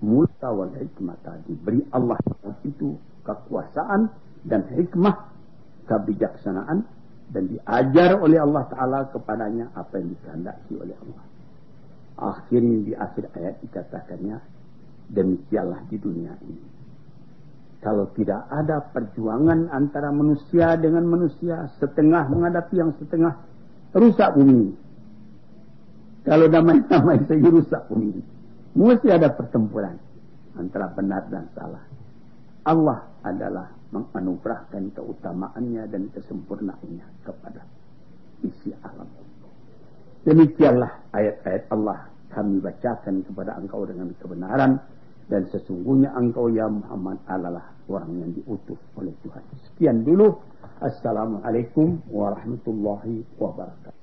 multa 0.00 0.48
wal 0.48 0.72
hikmah 0.72 1.20
diberi 1.44 1.84
Allah 1.92 2.16
itu 2.64 2.96
kekuasaan 3.28 4.08
dan 4.48 4.64
hikmah 4.72 5.28
kebijaksanaan 5.84 6.88
dan 7.28 7.44
diajar 7.52 8.16
oleh 8.16 8.40
Allah 8.40 8.64
Ta'ala 8.72 8.98
kepadanya 9.12 9.76
apa 9.76 10.00
yang 10.00 10.08
dikehendaki 10.16 10.72
oleh 10.80 10.96
Allah. 10.96 11.24
Akhirnya 12.18 12.78
di 12.82 12.92
akhir 12.96 13.24
ayat 13.36 13.60
dikatakannya, 13.62 14.36
demikianlah 15.12 15.84
di 15.88 15.96
dunia 15.96 16.32
ini. 16.44 16.64
Kalau 17.78 18.10
tidak 18.18 18.42
ada 18.50 18.82
perjuangan 18.90 19.70
antara 19.70 20.10
manusia 20.10 20.74
dengan 20.74 21.06
manusia, 21.06 21.70
setengah 21.78 22.26
menghadapi 22.26 22.74
yang 22.74 22.90
setengah, 22.98 23.38
rusak 23.94 24.34
bumi. 24.34 24.74
Kalau 26.26 26.50
damai-damai 26.50 27.22
saja 27.30 27.48
rusak 27.48 27.82
bumi. 27.86 28.18
Mesti 28.74 29.08
ada 29.10 29.30
pertempuran 29.32 29.96
antara 30.58 30.90
benar 30.92 31.24
dan 31.30 31.46
salah. 31.54 31.82
Allah 32.66 33.00
adalah 33.24 33.72
menganugerahkan 33.94 34.92
keutamaannya 34.92 35.88
dan 35.88 36.12
kesempurnaannya 36.12 37.06
kepada 37.24 37.62
isi 38.44 38.74
alam. 38.84 39.08
Demikianlah 40.26 41.08
ayat-ayat 41.14 41.64
Allah 41.72 42.10
kami 42.28 42.60
bacakan 42.60 43.24
kepada 43.24 43.56
engkau 43.56 43.88
dengan 43.88 44.12
kebenaran 44.20 44.76
dan 45.28 45.44
sesungguhnya 45.52 46.12
engkau 46.16 46.48
ya 46.48 46.64
Muhammad 46.68 47.20
adalah 47.28 47.72
orang 47.88 48.12
yang 48.20 48.30
diutus 48.32 48.80
oleh 48.96 49.12
Tuhan. 49.24 49.44
Sekian 49.68 50.04
dulu. 50.04 50.40
Assalamualaikum 50.80 52.00
warahmatullahi 52.08 53.24
wabarakatuh. 53.36 53.96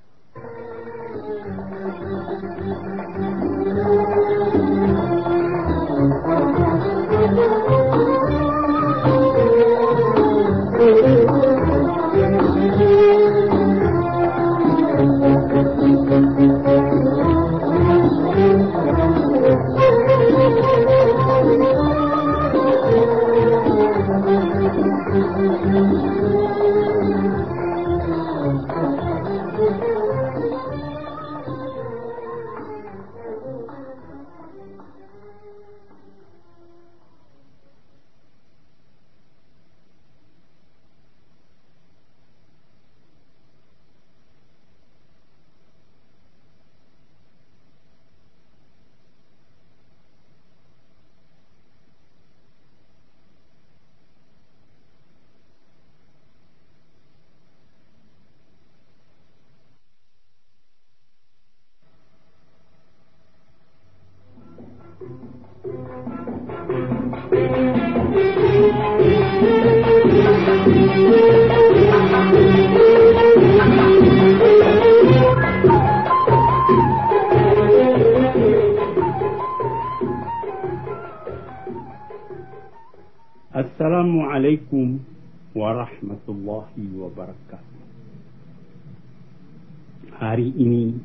Hari 90.15 90.47
ini, 90.56 90.95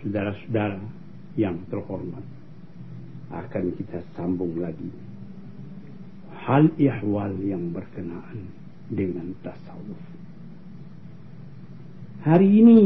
saudara-saudara 0.00 0.76
yang 1.40 1.56
terhormat, 1.72 2.20
akan 3.32 3.64
kita 3.80 4.04
sambung 4.12 4.60
lagi 4.60 4.92
hal 6.48 6.68
ihwal 6.76 7.32
yang 7.44 7.72
berkenaan 7.72 8.48
dengan 8.92 9.32
tasawuf. 9.44 10.00
Hari 12.24 12.48
ini 12.48 12.80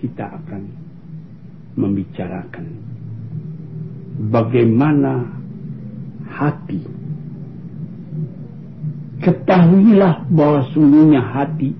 kita 0.00 0.40
akan 0.40 0.62
membicarakan 1.80 2.66
bagaimana 4.32 5.28
hati 6.28 6.80
ketahuilah 9.24 10.28
bahwa 10.28 10.60
sungguhnya 10.72 11.24
hati 11.24 11.72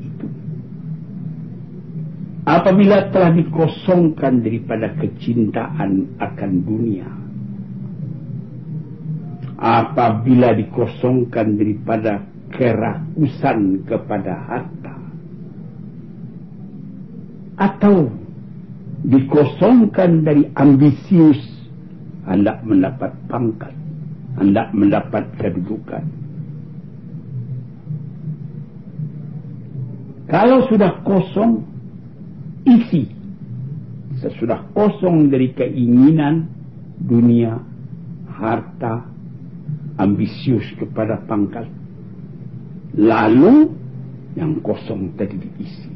apabila 2.44 3.09
telah 3.12 3.33
dikosongkan 3.33 4.44
daripada 4.44 4.92
kecintaan 5.00 6.16
akan 6.20 6.50
dunia 6.64 7.09
apabila 9.61 10.52
dikosongkan 10.52 11.57
daripada 11.57 12.20
kerakusan 12.52 13.83
kepada 13.88 14.33
harta 14.44 14.96
atau 17.59 18.12
dikosongkan 19.09 20.24
dari 20.24 20.48
ambisius 20.57 21.40
hendak 22.28 22.61
mendapat 22.64 23.12
pangkat 23.28 23.74
hendak 24.38 24.68
mendapat 24.74 25.24
kedudukan. 25.38 26.02
Kalau 30.26 30.66
sudah 30.66 31.04
kosong, 31.07 31.62
isi. 32.64 33.09
Sesudah 34.20 34.64
kosong 34.72 35.29
dari 35.29 35.53
keinginan 35.53 36.48
dunia, 36.96 37.61
harta, 38.31 39.05
ambisius 40.00 40.64
kepada 40.81 41.22
pangkat. 41.29 41.68
Lalu 42.94 43.74
yang 44.38 44.59
kosong 44.62 45.14
tadi 45.18 45.38
diisi. 45.38 45.90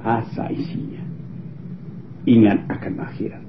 Asa 0.00 0.48
isinya. 0.50 1.02
Ingat 2.24 2.58
akan 2.68 2.94
akhirat. 3.00 3.44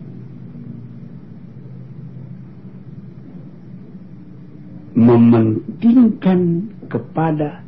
Mementingkan 4.91 6.69
kepada 6.91 7.63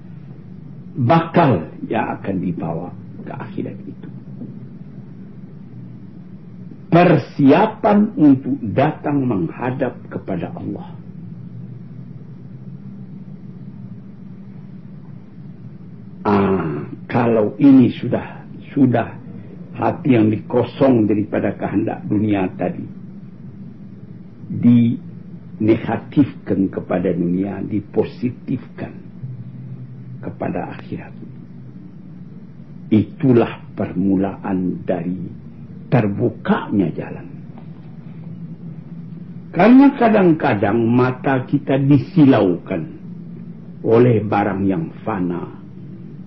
bakal 0.94 1.72
yang 1.88 2.20
akan 2.20 2.36
dibawa 2.44 2.90
ke 3.24 3.32
akhirat 3.34 3.78
itu. 3.88 4.03
Persiapan 6.94 8.14
untuk 8.14 8.62
datang 8.70 9.26
menghadap 9.26 9.98
kepada 10.14 10.54
Allah. 10.54 10.94
Ah, 16.22 16.86
kalau 17.10 17.58
ini 17.58 17.90
sudah 17.98 18.46
sudah 18.78 19.10
hati 19.74 20.14
yang 20.14 20.30
dikosong 20.30 21.10
daripada 21.10 21.58
kehendak 21.58 22.06
dunia 22.06 22.46
tadi 22.62 22.86
dinegatifkan 24.54 26.70
kepada 26.70 27.10
dunia 27.10 27.58
dipositifkan 27.66 28.94
kepada 30.22 30.78
akhirat. 30.78 31.10
Itulah 32.94 33.66
permulaan 33.74 34.86
dari 34.86 35.42
terbukanya 35.94 36.90
jalan. 36.98 37.28
Karena 39.54 39.94
kadang-kadang 39.94 40.82
mata 40.90 41.46
kita 41.46 41.78
disilaukan 41.78 42.90
oleh 43.86 44.26
barang 44.26 44.66
yang 44.66 44.90
fana 45.06 45.62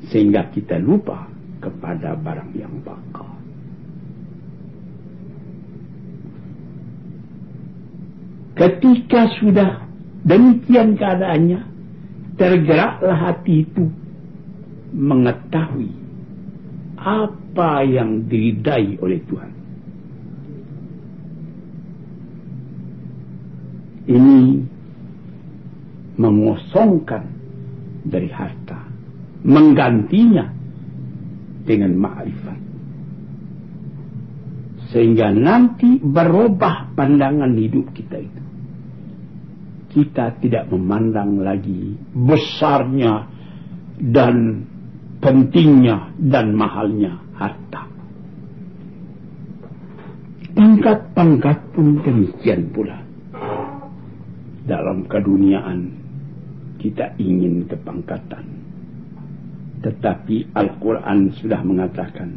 sehingga 0.06 0.46
kita 0.54 0.78
lupa 0.78 1.26
kepada 1.58 2.14
barang 2.14 2.54
yang 2.54 2.70
bakal. 2.86 3.26
Ketika 8.54 9.34
sudah 9.42 9.82
demikian 10.22 10.94
keadaannya, 10.94 11.60
tergeraklah 12.38 13.18
hati 13.18 13.66
itu 13.66 13.90
mengetahui 14.94 15.90
apa 16.94 17.82
yang 17.82 18.30
diridai 18.30 19.02
oleh 19.02 19.18
Tuhan. 19.26 19.55
Ini 24.06 24.42
mengosongkan 26.16 27.24
dari 28.06 28.30
harta, 28.30 28.80
menggantinya 29.42 30.46
dengan 31.66 31.92
ma'rifat. 31.98 32.60
Sehingga 34.94 35.34
nanti 35.34 35.98
berubah 35.98 36.94
pandangan 36.94 37.52
hidup 37.58 37.90
kita 37.90 38.22
itu 38.22 38.46
kita 39.96 40.36
tidak 40.44 40.68
memandang 40.68 41.40
lagi 41.40 41.96
besarnya 42.12 43.24
dan 43.96 44.68
pentingnya 45.24 46.12
dan 46.20 46.52
mahalnya 46.52 47.16
harta. 47.32 47.88
Pangkat-pangkat 50.52 51.58
pun 51.72 52.04
demikian 52.04 52.68
pula. 52.76 53.05
Dalam 54.66 55.06
keduniaan 55.06 55.94
kita 56.82 57.14
ingin 57.16 57.70
kepangkatan. 57.70 58.44
Tetapi 59.80 60.50
Al-Quran 60.56 61.30
sudah 61.38 61.60
mengatakan 61.62 62.34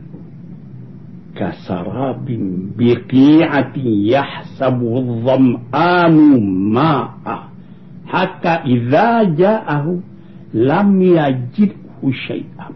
kasarabin 1.33 2.75
biqi'ati 2.75 4.11
yahsabu 4.11 5.23
dham'anu 5.23 6.37
ma'ah 6.73 7.49
hatta 8.09 8.65
idza 8.65 9.29
ja'ahu 9.37 10.01
lam 10.57 10.89
yajidhu 10.99 12.09
syai'an 12.09 12.73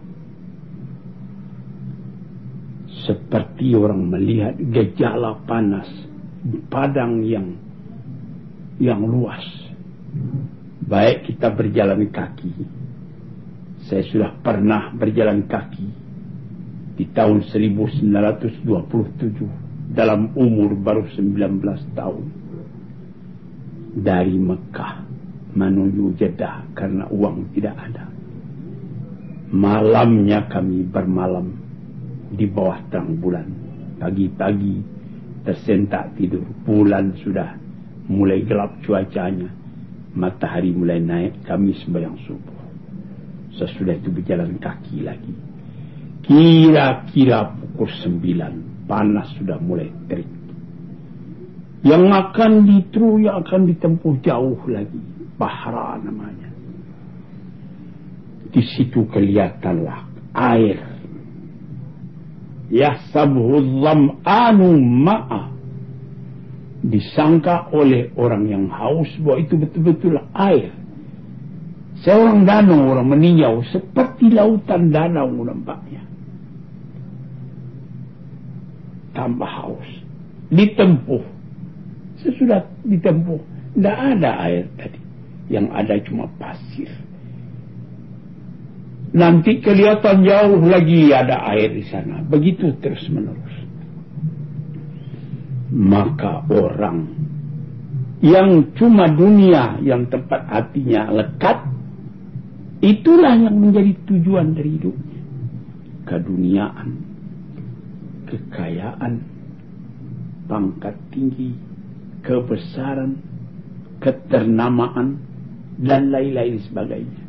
seperti 3.03 3.75
orang 3.75 4.07
melihat 4.07 4.55
gejala 4.71 5.35
panas 5.43 5.89
di 6.45 6.55
padang 6.71 7.19
yang 7.25 7.59
yang 8.83 9.07
luas 9.07 9.47
baik 10.83 11.31
kita 11.31 11.47
berjalan 11.55 12.11
kaki 12.11 12.51
saya 13.87 14.03
sudah 14.11 14.31
pernah 14.43 14.91
berjalan 14.91 15.47
kaki 15.47 15.87
di 16.99 17.07
tahun 17.15 17.47
1927 17.47 18.67
dalam 19.95 20.35
umur 20.35 20.75
baru 20.75 21.07
19 21.07 21.63
tahun 21.95 22.25
dari 23.93 24.35
Mekah 24.35 24.93
menuju 25.53 26.17
Jeddah 26.17 26.65
karena 26.73 27.05
uang 27.13 27.53
tidak 27.53 27.77
ada. 27.77 28.09
Malamnya 29.53 30.49
kami 30.49 30.81
bermalam 30.89 31.53
di 32.33 32.49
bawah 32.49 32.81
terang 32.89 33.21
bulan. 33.21 33.45
Pagi-pagi 34.01 34.81
tersentak 35.45 36.17
tidur. 36.17 36.41
Bulan 36.65 37.13
sudah 37.21 37.53
mulai 38.07 38.43
gelap 38.43 38.79
cuacanya. 38.83 39.51
Matahari 40.13 40.71
mulai 40.71 41.01
naik. 41.01 41.45
Kami 41.45 41.71
sembahyang 41.83 42.17
subuh. 42.25 42.59
Sesudah 43.59 43.93
itu 43.97 44.09
berjalan 44.09 44.57
kaki 44.57 45.05
lagi. 45.05 45.33
Kira-kira 46.23 47.53
pukul 47.53 47.89
sembilan. 47.89 48.85
Panas 48.87 49.31
sudah 49.39 49.57
mulai 49.59 49.89
terik. 50.09 50.31
Yang 51.83 52.03
akan 52.07 52.51
ditru, 52.63 53.19
yang 53.19 53.43
akan 53.43 53.67
ditempuh 53.67 54.13
jauh 54.23 54.59
lagi 54.71 55.13
Bahra 55.33 55.97
namanya. 55.97 56.49
Di 58.53 58.61
situ 58.61 59.09
kelihatanlah 59.09 60.05
air. 60.37 60.77
Yahsabuhu 62.69 63.81
dham'anu 63.81 64.77
ma'a. 64.77 65.49
Disangka 66.83 67.71
oleh 67.71 68.11
orang 68.19 68.43
yang 68.51 68.67
haus 68.67 69.07
bahwa 69.23 69.39
itu 69.39 69.55
betul-betul 69.55 70.19
air. 70.35 70.75
Seorang 72.03 72.43
danau 72.43 72.91
orang 72.91 73.07
meninjau 73.07 73.63
seperti 73.71 74.27
lautan 74.27 74.91
danau 74.91 75.31
nampaknya. 75.31 76.03
Tambah 79.15 79.47
haus. 79.47 79.89
Ditempuh. 80.51 81.23
Sesudah 82.19 82.67
ditempuh. 82.83 83.39
Tidak 83.79 83.97
ada 84.19 84.43
air 84.43 84.67
tadi 84.75 84.99
yang 85.47 85.71
ada 85.71 85.95
cuma 86.03 86.27
pasir. 86.35 86.91
Nanti 89.13 89.61
kelihatan 89.61 90.25
jauh 90.25 90.59
lagi 90.65 91.13
ada 91.13 91.45
air 91.53 91.69
di 91.71 91.85
sana. 91.85 92.25
Begitu 92.25 92.73
terus 92.81 93.05
menerus. 93.07 93.62
Maka 95.73 96.45
orang 96.53 97.09
yang 98.21 98.71
cuma 98.77 99.09
dunia 99.09 99.81
yang 99.81 100.05
tempat 100.07 100.45
hatinya 100.45 101.09
lekat, 101.09 101.65
itulah 102.79 103.33
yang 103.33 103.57
menjadi 103.57 103.91
tujuan 104.05 104.53
dari 104.53 104.77
hidupnya. 104.77 105.21
Keduniaan, 106.05 106.89
kekayaan, 108.29 109.13
pangkat 110.45 110.93
tinggi, 111.09 111.57
kebesaran, 112.21 113.17
keternamaan, 113.97 115.17
dan 115.81 116.13
lain-lain 116.13 116.61
sebagainya. 116.69 117.23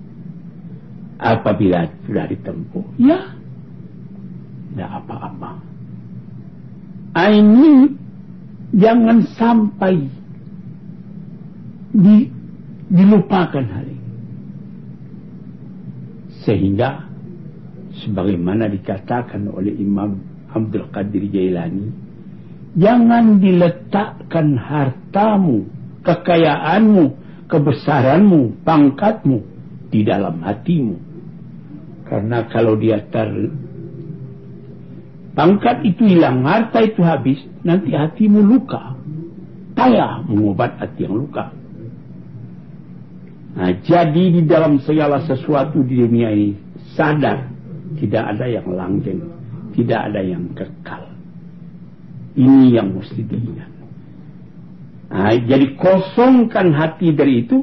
Apabila 1.17 1.89
sudah 2.05 2.29
ditempuh, 2.29 2.85
ya, 3.01 3.35
tidak 4.75 4.91
apa-apa. 5.01 5.59
Ini 7.15 8.04
jangan 8.75 9.23
sampai 9.39 9.95
di, 11.95 12.29
dilupakan 12.91 13.65
hal 13.65 13.87
ini. 13.87 14.11
Sehingga 16.45 17.09
sebagaimana 18.05 18.69
dikatakan 18.69 19.49
oleh 19.49 19.73
Imam 19.79 20.21
Abdul 20.53 20.93
Qadir 20.93 21.25
Jailani, 21.33 21.89
jangan 22.77 23.41
diletakkan 23.41 24.59
hartamu, 24.59 25.65
kekayaanmu 26.05 27.25
kebesaranmu, 27.49 28.65
pangkatmu 28.65 29.39
di 29.93 30.01
dalam 30.03 30.41
hatimu. 30.43 30.97
Karena 32.05 32.45
kalau 32.51 32.77
dia 32.77 33.01
ter 33.09 33.31
pangkat 35.35 35.83
itu 35.85 36.07
hilang, 36.07 36.47
harta 36.47 36.81
itu 36.83 37.03
habis, 37.03 37.43
nanti 37.67 37.93
hatimu 37.93 38.41
luka. 38.41 38.95
Payah 39.75 40.23
mengobat 40.31 40.79
hati 40.79 41.05
yang 41.05 41.19
luka. 41.19 41.51
Nah, 43.55 43.71
jadi 43.87 44.25
di 44.35 44.43
dalam 44.47 44.83
segala 44.83 45.23
sesuatu 45.23 45.83
di 45.87 46.03
dunia 46.03 46.31
ini 46.35 46.59
sadar 46.95 47.51
tidak 47.99 48.35
ada 48.35 48.47
yang 48.51 48.67
langgeng, 48.71 49.23
tidak 49.79 50.11
ada 50.11 50.21
yang 50.23 50.51
kekal. 50.55 51.03
Ini 52.35 52.83
yang 52.83 52.99
mesti 52.99 53.23
diingat. 53.23 53.71
Nah, 55.15 55.31
jadi 55.39 55.79
kosongkan 55.79 56.75
hati 56.75 57.15
dari 57.15 57.47
itu, 57.47 57.63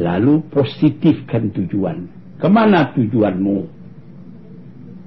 lalu 0.00 0.40
positifkan 0.48 1.52
tujuan. 1.52 2.08
Ke 2.40 2.48
mana 2.48 2.96
tujuanmu? 2.96 3.81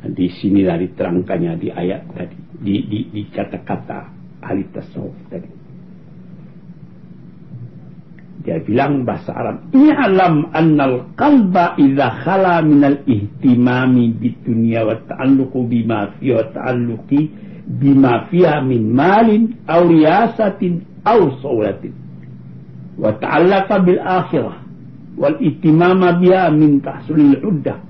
Di 0.05 0.29
sinilah 0.29 0.77
diterangkannya 0.77 1.53
di 1.57 1.69
ayat 1.73 2.01
tadi, 2.13 2.37
di, 2.61 2.75
di, 2.85 2.99
di 3.09 3.23
kata-kata 3.33 3.99
ahli 4.45 4.63
tasawuf 4.69 5.17
tadi. 5.33 5.49
Dia 8.45 8.61
bilang 8.61 9.01
bahasa 9.01 9.33
Arab, 9.33 9.73
"I'lam 9.73 10.53
annal 10.53 11.09
qalba 11.17 11.73
idza 11.81 12.21
khala 12.21 12.61
minal 12.61 13.01
ihtimami 13.09 14.13
bidunya 14.13 14.85
wa 14.85 15.01
ta'alluqu 15.01 15.65
bima 15.65 16.13
fi 16.21 16.29
wa 16.29 16.45
ta'alluqi 16.53 17.21
bima 17.65 18.29
fiha 18.29 18.61
min 18.61 18.93
malin 18.93 19.57
aw 19.65 19.81
riyasatin 19.89 20.85
aw 21.01 21.17
sawlatin 21.41 21.93
wa 23.01 23.17
ta'allaqa 23.17 23.81
bil 23.81 23.97
akhirah 23.97 24.61
wal 25.17 25.37
ihtimama 25.41 26.21
biha 26.21 26.53
min 26.53 26.85
tahsulil 26.85 27.41
uddah 27.41 27.81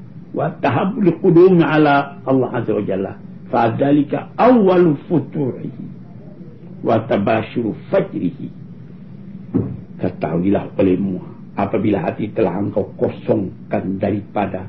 Allah 2.27 2.49
azza 2.53 2.71
wa 2.75 2.83
jalla 2.83 3.11
fa 3.47 3.71
dzalika 3.71 4.35
awwalu 4.35 4.99
futuhihi 5.07 5.83
wa 6.83 6.99
tabashuru 7.07 7.75
fajrihi 7.89 8.65
Ketahuilah 9.95 10.75
olehmu 10.75 11.23
apabila 11.55 12.03
hati 12.03 12.35
telah 12.35 12.59
engkau 12.59 12.91
kosongkan 12.99 13.95
daripada 13.95 14.67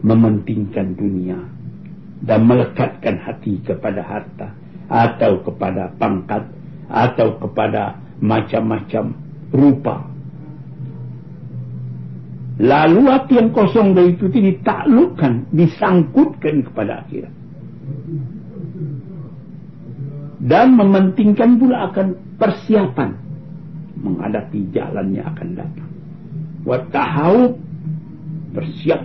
mementingkan 0.00 0.94
dunia 0.94 1.36
dan 2.22 2.46
melekatkan 2.46 3.18
hati 3.18 3.58
kepada 3.66 4.00
harta 4.06 4.54
atau 4.86 5.42
kepada 5.42 5.90
pangkat 5.98 6.46
atau 6.90 7.38
kepada 7.38 7.98
macam-macam 8.22 9.14
rupa. 9.54 10.09
Lalu 12.60 13.08
hati 13.08 13.40
yang 13.40 13.56
kosong 13.56 13.96
dari 13.96 14.12
itu 14.12 14.28
ditaklukkan, 14.28 15.48
disangkutkan 15.48 16.60
kepada 16.68 17.08
akhirat. 17.08 17.32
Dan 20.44 20.76
mementingkan 20.76 21.56
pula 21.56 21.88
akan 21.88 22.36
persiapan 22.36 23.16
menghadapi 23.96 24.60
jalannya 24.76 25.24
akan 25.24 25.48
datang. 25.56 25.90
Watahau 26.68 27.56
bersiap 28.52 29.00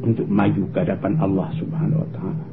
untuk 0.00 0.28
maju 0.28 0.62
ke 0.72 0.78
hadapan 0.88 1.12
Allah 1.20 1.48
Subhanahu 1.60 2.00
wa 2.00 2.10
taala. 2.16 2.46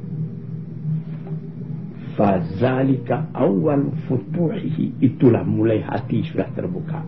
Fazalika 2.14 3.26
awal 3.32 3.90
futuhihi 4.06 5.00
itulah 5.00 5.40
mulai 5.42 5.80
hati 5.80 6.20
sudah 6.28 6.46
terbuka. 6.52 7.00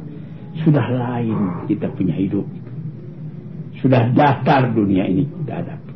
Sudah 0.64 0.86
lain 0.88 1.68
kita 1.68 1.90
punya 1.92 2.16
hidup 2.16 2.46
Sudah 3.82 4.08
datar 4.16 4.72
dunia 4.72 5.04
ini 5.04 5.28
kita 5.28 5.52
hadapi. 5.60 5.92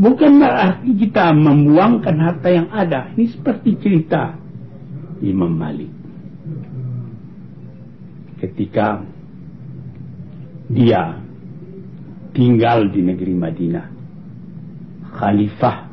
Bukan 0.00 0.32
berarti 0.40 0.90
kita 0.96 1.32
membuangkan 1.36 2.16
harta 2.20 2.48
yang 2.48 2.68
ada. 2.72 3.12
Ini 3.16 3.26
seperti 3.32 3.76
cerita 3.80 4.32
Imam 5.20 5.52
Malik 5.52 5.92
ketika 8.40 9.04
dia 10.72 11.20
tinggal 12.32 12.88
di 12.88 13.00
negeri 13.04 13.34
Madinah. 13.36 13.86
Khalifah 15.10 15.90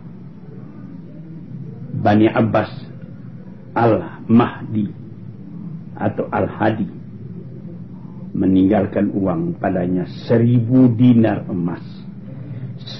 Bani 1.97 2.29
Abbas 2.29 2.71
Al-Mahdi 3.75 4.87
atau 5.97 6.29
Al-Hadi 6.29 6.96
meninggalkan 8.37 9.09
uang 9.17 9.57
padanya 9.57 10.05
seribu 10.29 10.93
dinar 10.93 11.49
emas. 11.49 11.81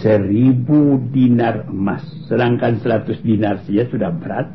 Seribu 0.02 0.98
dinar 1.14 1.70
emas. 1.70 2.02
Sedangkan 2.26 2.82
seratus 2.82 3.22
dinar 3.22 3.62
saja 3.64 3.86
sudah 3.86 4.10
berat. 4.10 4.50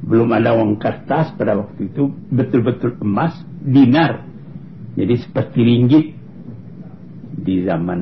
Belum 0.00 0.32
ada 0.32 0.56
uang 0.56 0.80
kertas 0.80 1.36
pada 1.36 1.60
waktu 1.60 1.92
itu. 1.92 2.08
Betul-betul 2.32 2.96
emas 3.04 3.36
dinar. 3.60 4.24
Jadi 4.96 5.14
seperti 5.20 5.58
ringgit 5.60 6.06
di 7.36 7.62
zaman 7.68 8.00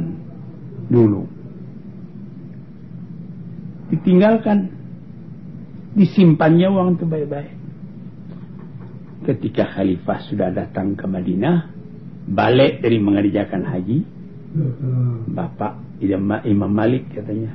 dulu. 0.87 1.27
Ditinggalkan. 3.91 4.79
Disimpannya 5.99 6.71
uang 6.71 6.89
itu 6.95 7.05
baik-baik. 7.11 7.55
Ketika 9.27 9.67
khalifah 9.75 10.23
sudah 10.31 10.55
datang 10.55 10.95
ke 10.95 11.05
Madinah, 11.11 11.78
balik 12.29 12.85
dari 12.85 13.01
mengerjakan 13.01 13.63
haji, 13.65 13.99
Bapak 15.33 16.01
Imam 16.45 16.71
Malik 16.71 17.09
katanya, 17.13 17.53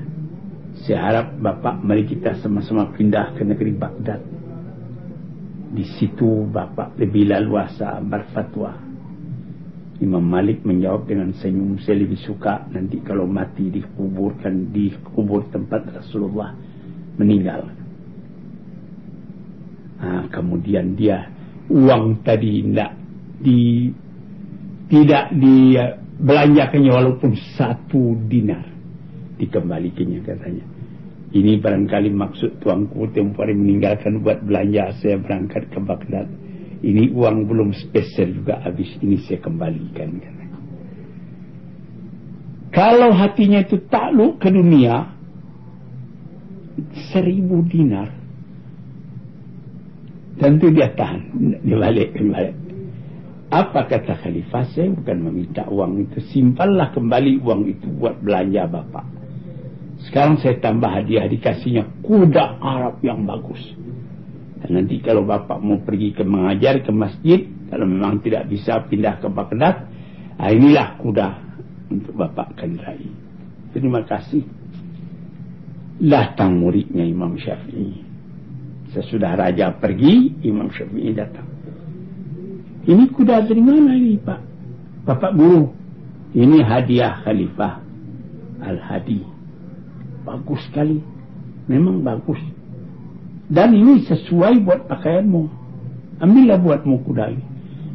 saya 0.84 1.00
harap 1.00 1.28
Bapak 1.38 1.82
mari 1.86 2.10
kita 2.10 2.42
sama-sama 2.42 2.90
pindah 2.94 3.38
ke 3.38 3.46
negeri 3.46 3.72
Baghdad 3.78 4.22
di 5.74 5.86
situ 5.98 6.46
Bapak 6.50 7.02
lebih 7.02 7.34
laluasa 7.34 7.98
berfatwa. 8.02 8.78
Imam 10.02 10.26
Malik 10.26 10.66
menjawab 10.66 11.08
dengan 11.08 11.32
senyum, 11.38 11.80
saya 11.80 12.02
lebih 12.02 12.20
suka 12.22 12.68
nanti 12.70 13.00
kalau 13.02 13.24
mati 13.30 13.72
dikuburkan 13.72 14.74
di 14.74 14.92
kubur 15.14 15.48
tempat 15.48 15.86
Rasulullah 15.96 16.52
meninggal. 17.16 17.72
Nah, 20.04 20.28
kemudian 20.28 21.00
dia 21.00 21.32
uang 21.72 22.26
tadi 22.26 22.60
tidak 22.68 22.92
di 23.40 23.88
tidak 24.94 25.34
dibelanjakannya 25.34 26.92
walaupun 26.94 27.34
satu 27.58 28.14
dinar 28.30 28.62
dikembalikannya 29.42 30.22
katanya. 30.22 30.66
Ini 31.34 31.58
barangkali 31.58 32.14
maksud 32.14 32.62
tuanku 32.62 33.10
tempoh 33.10 33.42
hari 33.42 33.58
meninggalkan 33.58 34.22
buat 34.22 34.46
belanja 34.46 34.94
saya 35.02 35.18
berangkat 35.18 35.66
ke 35.74 35.82
Baghdad. 35.82 36.30
Ini 36.86 37.10
uang 37.10 37.50
belum 37.50 37.74
spesial 37.74 38.38
juga 38.38 38.62
habis 38.62 38.94
ini 39.02 39.18
saya 39.26 39.42
kembalikan. 39.42 40.22
Kalau 42.70 43.10
hatinya 43.18 43.66
itu 43.66 43.82
takluk 43.90 44.38
ke 44.38 44.54
dunia, 44.54 45.10
seribu 47.10 47.66
dinar, 47.66 48.14
tentu 50.38 50.70
dia 50.70 50.94
tahan, 50.94 51.22
dia 51.66 51.78
balik, 51.82 52.14
dia 52.14 52.30
balik. 52.30 52.63
Apa 53.54 53.86
kata 53.86 54.18
khalifah 54.18 54.66
saya 54.74 54.90
bukan 54.90 55.30
meminta 55.30 55.70
uang 55.70 56.10
itu, 56.10 56.26
simpanlah 56.34 56.90
kembali 56.90 57.38
uang 57.38 57.70
itu 57.70 57.86
buat 58.02 58.18
belanja 58.18 58.66
bapak. 58.66 59.06
Sekarang 60.10 60.42
saya 60.42 60.58
tambah 60.58 60.90
hadiah 60.90 61.30
dikasihnya 61.30 62.02
kuda 62.02 62.58
Arab 62.58 62.98
yang 63.06 63.30
bagus. 63.30 63.62
Dan 64.58 64.82
nanti 64.82 64.98
kalau 65.06 65.22
bapak 65.22 65.62
mau 65.62 65.78
pergi 65.86 66.18
ke 66.18 66.26
mengajar 66.26 66.82
ke 66.82 66.90
masjid, 66.90 67.46
kalau 67.70 67.86
memang 67.86 68.26
tidak 68.26 68.50
bisa 68.50 68.90
pindah 68.90 69.22
ke 69.22 69.30
Baghdad, 69.30 69.86
nah 70.34 70.50
inilah 70.50 70.98
kuda 70.98 71.28
untuk 71.94 72.18
bapak 72.18 72.58
kendarai. 72.58 73.06
Terima 73.70 74.02
kasih. 74.02 74.42
Datang 76.02 76.58
muridnya 76.58 77.06
Imam 77.06 77.38
Syafi'i. 77.38 78.02
Sesudah 78.98 79.38
raja 79.38 79.78
pergi, 79.78 80.42
Imam 80.42 80.74
Syafi'i 80.74 81.14
datang. 81.14 81.53
Ini 82.84 83.04
kuda 83.16 83.48
dari 83.48 83.64
mana 83.64 83.96
ini 83.96 84.20
Pak? 84.20 84.40
Bapak 85.08 85.32
guru. 85.36 85.72
Ini 86.34 86.66
hadiah 86.66 87.22
Khalifah 87.24 87.80
Al-Hadi 88.64 89.34
bagus 90.24 90.64
sekali. 90.72 91.00
Memang 91.68 92.04
bagus. 92.04 92.40
Dan 93.48 93.76
ini 93.76 94.04
sesuai 94.08 94.64
buat 94.64 94.82
pakaianmu. 94.88 95.44
Ambillah 96.24 96.60
buatmu 96.60 96.96
kuda 97.04 97.26
ini. 97.32 97.46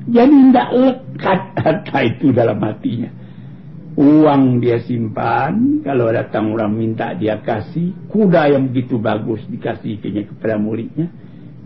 Jadi 0.08 0.36
tidak 0.48 0.68
lekat 0.72 1.40
harta 1.64 1.98
itu 2.04 2.32
dalam 2.32 2.60
hatinya. 2.64 3.10
Uang 3.98 4.62
dia 4.62 4.78
simpan, 4.86 5.82
kalau 5.82 6.06
datang 6.14 6.54
orang 6.54 6.70
minta 6.70 7.18
dia 7.18 7.42
kasih. 7.42 7.90
Kuda 8.06 8.54
yang 8.54 8.70
begitu 8.70 8.94
bagus 8.96 9.42
dikasih 9.50 9.98
kepada 9.98 10.54
muridnya. 10.54 11.10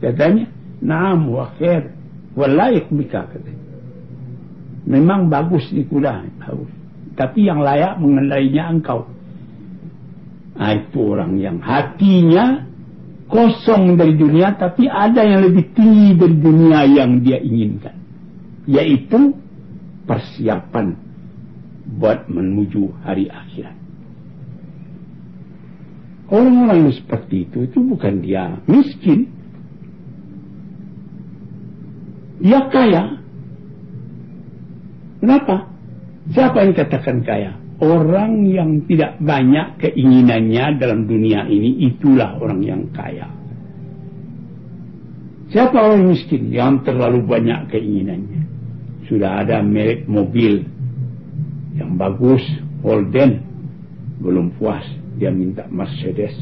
Katanya, 0.01 0.49
Naam 0.83 1.31
wa 1.31 1.53
khair. 1.61 1.95
Wallahi 2.33 2.89
bika 2.89 3.29
katanya. 3.29 3.65
Memang 4.89 5.29
bagus 5.31 5.69
ni 5.71 5.85
kuda. 5.87 6.27
Bagus. 6.43 6.71
tapi 7.13 7.45
yang 7.45 7.61
layak 7.61 8.01
mengendalinya 8.01 8.73
engkau. 8.73 9.05
Nah, 10.57 10.73
itu 10.77 11.01
orang 11.01 11.37
yang 11.41 11.61
hatinya 11.61 12.69
kosong 13.29 13.97
dari 13.97 14.17
dunia, 14.17 14.57
tapi 14.57 14.89
ada 14.89 15.25
yang 15.25 15.45
lebih 15.49 15.73
tinggi 15.73 16.17
dari 16.17 16.37
dunia 16.37 16.85
yang 16.89 17.21
dia 17.25 17.41
inginkan, 17.41 17.97
yaitu 18.69 19.33
persiapan 20.05 20.97
buat 21.97 22.29
menuju 22.29 23.05
hari 23.05 23.29
akhirat. 23.33 23.77
Orang-orang 26.33 26.89
yang 26.89 26.97
seperti 26.97 27.45
itu 27.49 27.69
itu 27.69 27.79
bukan 27.81 28.25
dia 28.25 28.57
miskin, 28.65 29.29
dia 32.43 32.61
kaya. 32.69 33.23
Kenapa? 35.23 35.71
Siapa 36.35 36.67
yang 36.67 36.75
katakan 36.75 37.23
kaya? 37.23 37.55
Orang 37.79 38.47
yang 38.47 38.83
tidak 38.91 39.19
banyak 39.23 39.79
keinginannya 39.79 40.79
dalam 40.79 41.07
dunia 41.07 41.47
ini, 41.47 41.87
itulah 41.87 42.39
orang 42.39 42.63
yang 42.63 42.83
kaya. 42.91 43.31
Siapa 45.51 45.75
orang 45.79 46.11
miskin 46.11 46.51
yang 46.51 46.83
terlalu 46.83 47.23
banyak 47.23 47.71
keinginannya? 47.71 48.43
Sudah 49.07 49.43
ada 49.47 49.63
merek 49.63 50.07
mobil 50.07 50.67
yang 51.79 51.95
bagus, 51.99 52.43
Holden, 52.83 53.43
belum 54.23 54.55
puas, 54.59 54.83
dia 55.19 55.31
minta 55.31 55.67
Mercedes. 55.71 56.35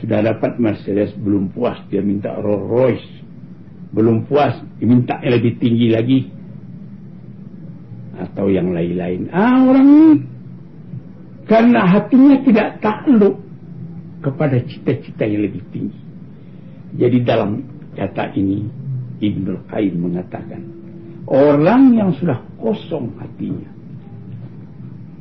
Sudah 0.00 0.20
dapat 0.20 0.60
Mercedes, 0.60 1.12
belum 1.16 1.52
puas, 1.52 1.80
dia 1.88 2.04
minta 2.04 2.36
Rolls 2.36 2.66
Royce. 2.68 3.15
Belum 3.96 4.28
puas, 4.28 4.52
diminta 4.76 5.16
yang 5.24 5.40
lebih 5.40 5.56
tinggi 5.56 5.88
lagi 5.88 6.18
atau 8.20 8.52
yang 8.52 8.76
lain-lain. 8.76 9.32
Ah 9.32 9.64
orang 9.64 9.86
ini 9.88 10.12
karena 11.48 11.80
hatinya 11.88 12.36
tidak 12.44 12.68
takluk 12.84 13.40
kepada 14.20 14.60
cita-cita 14.68 15.24
yang 15.24 15.48
lebih 15.48 15.64
tinggi. 15.72 16.00
Jadi 16.96 17.24
dalam 17.24 17.64
kata 17.96 18.36
ini 18.36 18.68
Ibnu 19.24 19.64
Qayyim 19.72 19.96
mengatakan 19.96 20.60
orang 21.24 21.96
yang 21.96 22.12
sudah 22.20 22.36
kosong 22.60 23.16
hatinya 23.16 23.72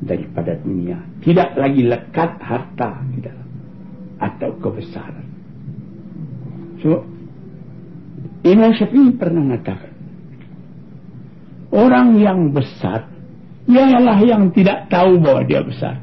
daripada 0.03 0.59
dunia 0.59 0.99
tidak 1.23 1.55
lagi 1.55 1.81
lekat 1.87 2.31
harta 2.43 2.99
di 3.15 3.19
dalam 3.23 3.47
atau 4.19 4.51
kebesaran. 4.59 5.27
So 6.83 7.14
Imam 8.45 8.71
Syafi'i 8.77 9.17
pernah 9.17 9.41
mengatakan 9.41 9.95
Orang 11.75 12.21
yang 12.21 12.55
besar 12.55 13.11
ialah 13.67 14.21
yang 14.23 14.53
tidak 14.55 14.87
tahu 14.87 15.19
bahwa 15.19 15.43
dia 15.43 15.59
besar. 15.59 15.99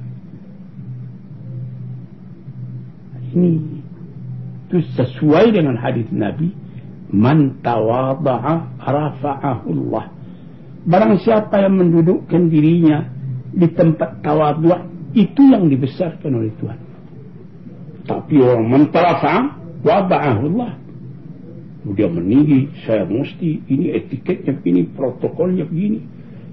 Ini 3.33 3.81
itu 4.69 4.77
sesuai 4.93 5.57
dengan 5.57 5.81
hadis 5.81 6.13
Nabi, 6.13 6.53
"Man 7.09 7.65
tawadha'a 7.65 8.85
rafa'ahu 8.85 9.69
Allah." 9.73 10.13
Barang 10.85 11.17
siapa 11.25 11.57
yang 11.63 11.81
mendudukkan 11.81 12.53
dirinya 12.53 13.09
di 13.55 13.71
tempat 13.73 14.21
tawadhu' 14.21 15.17
itu 15.17 15.41
yang 15.49 15.73
dibesarkan 15.73 16.33
oleh 16.37 16.53
Tuhan. 16.61 16.81
Tapi 18.05 18.35
orang 18.45 18.67
mentarafa 18.69 19.57
wada'ahu 19.81 20.43
Allah 20.53 20.83
dia 21.83 22.07
meninggi, 22.07 22.71
saya 22.87 23.03
mesti, 23.03 23.67
ini 23.67 23.91
etiketnya 23.91 24.55
begini, 24.55 24.87
protokolnya 24.95 25.67
begini. 25.67 25.99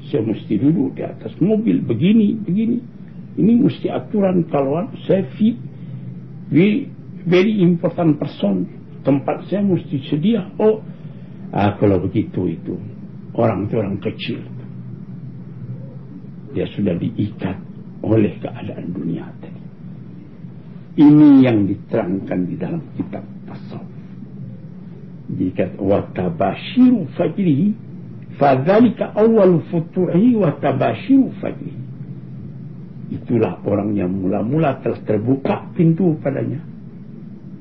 Saya 0.09 0.25
mesti 0.25 0.57
duduk 0.57 0.97
di 0.97 1.05
atas 1.05 1.38
mobil 1.38 1.86
begini, 1.86 2.34
begini. 2.34 2.82
Ini 3.38 3.53
mesti 3.61 3.93
aturan 3.93 4.49
kalau 4.49 4.89
saya 5.05 5.30
fit, 5.38 5.53
very, 6.49 6.89
very 7.30 7.61
important 7.61 8.17
person. 8.17 8.65
Tempat 9.05 9.53
saya 9.53 9.61
mesti 9.61 10.01
sedia. 10.09 10.49
Oh, 10.57 10.82
ah, 11.53 11.77
kalau 11.77 12.01
begitu 12.01 12.49
itu 12.49 12.73
orang 13.38 13.69
itu 13.69 13.75
orang 13.77 13.97
kecil. 14.01 14.41
Dia 16.57 16.65
sudah 16.73 16.97
diikat 16.97 17.57
oleh 18.01 18.34
keadaan 18.41 18.89
dunia 18.89 19.30
tadi. 19.38 19.61
Ini 20.99 21.45
yang 21.45 21.69
diterangkan 21.69 22.39
di 22.49 22.55
dalam 22.57 22.82
kitab 22.97 23.23
watabashiru 25.77 27.09
fajri. 27.13 27.73
Fadhalika 28.39 29.11
awal 29.19 29.61
futuhi 29.67 30.36
watabashiru 30.36 31.30
fajri. 31.43 31.75
Itulah 33.09 33.57
orang 33.65 33.97
yang 33.97 34.13
mula-mula 34.13 34.80
telah 34.86 35.01
terbuka 35.01 35.65
pintu 35.73 36.13
padanya. 36.21 36.61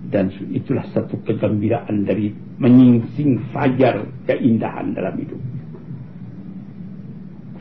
Dan 0.09 0.33
itulah 0.53 0.89
satu 0.93 1.21
kegembiraan 1.25 2.05
dari 2.05 2.33
menyingsing 2.57 3.53
fajar 3.53 4.09
keindahan 4.25 4.97
dalam 4.97 5.15
hidup. 5.21 5.41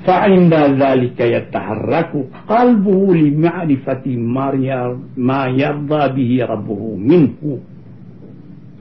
Fa'inda 0.07 0.71
dhalika 0.71 1.27
yataharraku 1.27 2.31
qalbuhu 2.47 3.11
li 3.11 3.35
ma'rifati 3.35 4.15
ma 4.15 4.55
ya-, 4.55 5.51
yarda 5.51 6.15
bihi 6.15 6.39
rabbuhu 6.47 6.95
minhu. 6.95 7.59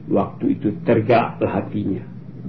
Waktu 0.07 0.59
itu 0.59 0.69
tergeraklah 0.87 1.63
hatinya. 1.63 2.05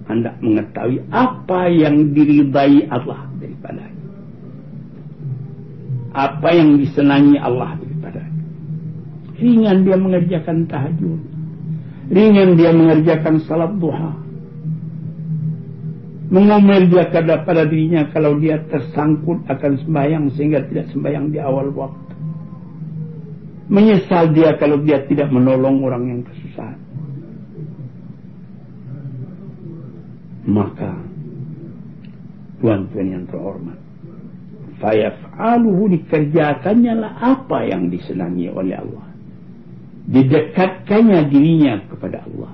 Hendak 0.08 0.40
mengetahui 0.40 1.04
apa 1.12 1.68
yang 1.68 2.16
diridai 2.16 2.88
Allah 2.88 3.28
daripada 3.36 3.84
Apa 6.16 6.50
yang 6.56 6.80
disenangi 6.80 7.36
Allah 7.36 7.76
daripada 7.76 8.24
Ringan 9.38 9.86
dia 9.86 9.98
mengerjakan 10.00 10.66
tahajud. 10.66 11.22
Ringan 12.10 12.58
dia 12.58 12.72
mengerjakan 12.74 13.38
salat 13.46 13.70
duha. 13.78 14.12
Mengomel 16.28 16.92
dia 16.92 17.08
pada 17.14 17.64
dirinya 17.64 18.10
kalau 18.12 18.36
dia 18.36 18.60
tersangkut 18.68 19.48
akan 19.48 19.80
sembahyang 19.80 20.26
sehingga 20.36 20.60
tidak 20.68 20.92
sembahyang 20.92 21.32
di 21.32 21.40
awal 21.40 21.72
waktu. 21.72 22.08
Menyesal 23.72 24.36
dia 24.36 24.56
kalau 24.60 24.80
dia 24.84 25.04
tidak 25.08 25.32
menolong 25.32 25.84
orang 25.84 26.04
yang 26.08 26.22
kesusahan. 26.24 26.37
Maka 30.48 30.96
tuan-tuan 32.64 33.08
yang 33.12 33.26
terhormat 33.28 33.78
fayaf'aluhu 34.82 35.90
dikerjakannya 35.98 36.94
lah 36.98 37.14
apa 37.18 37.66
yang 37.66 37.90
disenangi 37.90 38.50
oleh 38.50 38.78
Allah. 38.78 39.08
Didekatkannya 40.08 41.28
dirinya 41.28 41.84
kepada 41.90 42.24
Allah. 42.24 42.54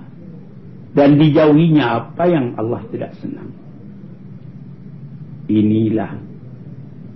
Dan 0.93 1.17
dijauhinya 1.17 1.83
apa 1.85 2.23
yang 2.29 2.53
Allah 2.57 2.81
tidak 2.93 3.17
senang. 3.17 3.49
Inilah 5.49 6.17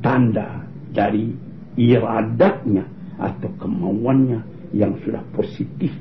tanda 0.01 0.65
dari 0.93 1.29
iradatnya 1.77 2.85
atau 3.17 3.49
kemauannya 3.61 4.41
yang 4.73 4.97
sudah 5.05 5.21
positif 5.33 5.93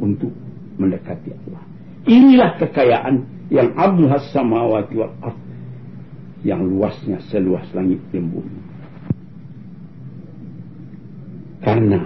untuk 0.00 0.32
mendekati 0.76 1.32
Allah. 1.32 1.62
Inilah 2.04 2.50
kekayaan 2.60 3.16
yang 3.52 3.76
abduhas 3.76 4.24
samawati 4.32 4.96
wal 4.96 5.12
ard. 5.20 5.38
Yang 6.42 6.62
luasnya 6.74 7.18
seluas 7.30 7.68
langit 7.70 8.02
dan 8.10 8.32
bumi. 8.32 8.60
Karena 11.62 12.02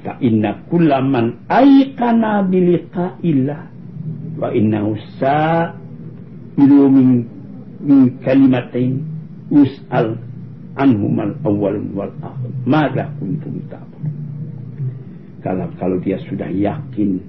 fa 0.00 0.16
inna 0.24 0.56
kullaman 0.72 1.44
aikana 1.52 2.40
biliqa'illah 2.48 3.60
wa 4.40 4.48
innahu 4.48 4.96
sa'ilu 5.20 6.88
min 6.88 7.28
min 7.84 8.16
kalimatain 8.24 9.04
us'al 9.52 10.16
anhumal 10.80 11.36
awwalun 11.44 11.92
wal 11.92 12.14
akhir. 12.24 12.48
Mada 12.64 13.12
kuntum 13.20 13.60
ta'bud 13.68 13.90
kalau 15.40 15.66
kalau 15.80 15.96
dia 16.00 16.20
sudah 16.28 16.48
yakin 16.52 17.20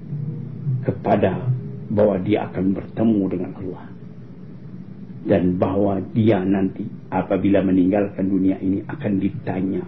kepada 0.84 1.36
bahwa 1.92 2.16
dia 2.24 2.48
akan 2.48 2.72
bertemu 2.72 3.22
dengan 3.28 3.52
Allah. 3.60 3.84
Dan 5.22 5.60
bahwa 5.60 6.02
dia 6.16 6.42
nanti 6.42 6.82
apabila 7.12 7.62
meninggalkan 7.62 8.26
dunia 8.26 8.58
ini 8.58 8.82
akan 8.90 9.12
ditanya 9.22 9.84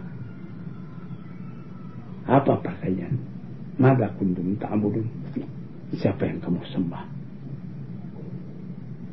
apa 2.25 2.55
pertanyaan? 2.61 3.19
Maka 3.77 4.15
kuntum 4.15 4.55
ta'budun? 4.57 5.05
Siapa 5.99 6.25
yang 6.25 6.39
kamu 6.39 6.63
sembah? 6.71 7.05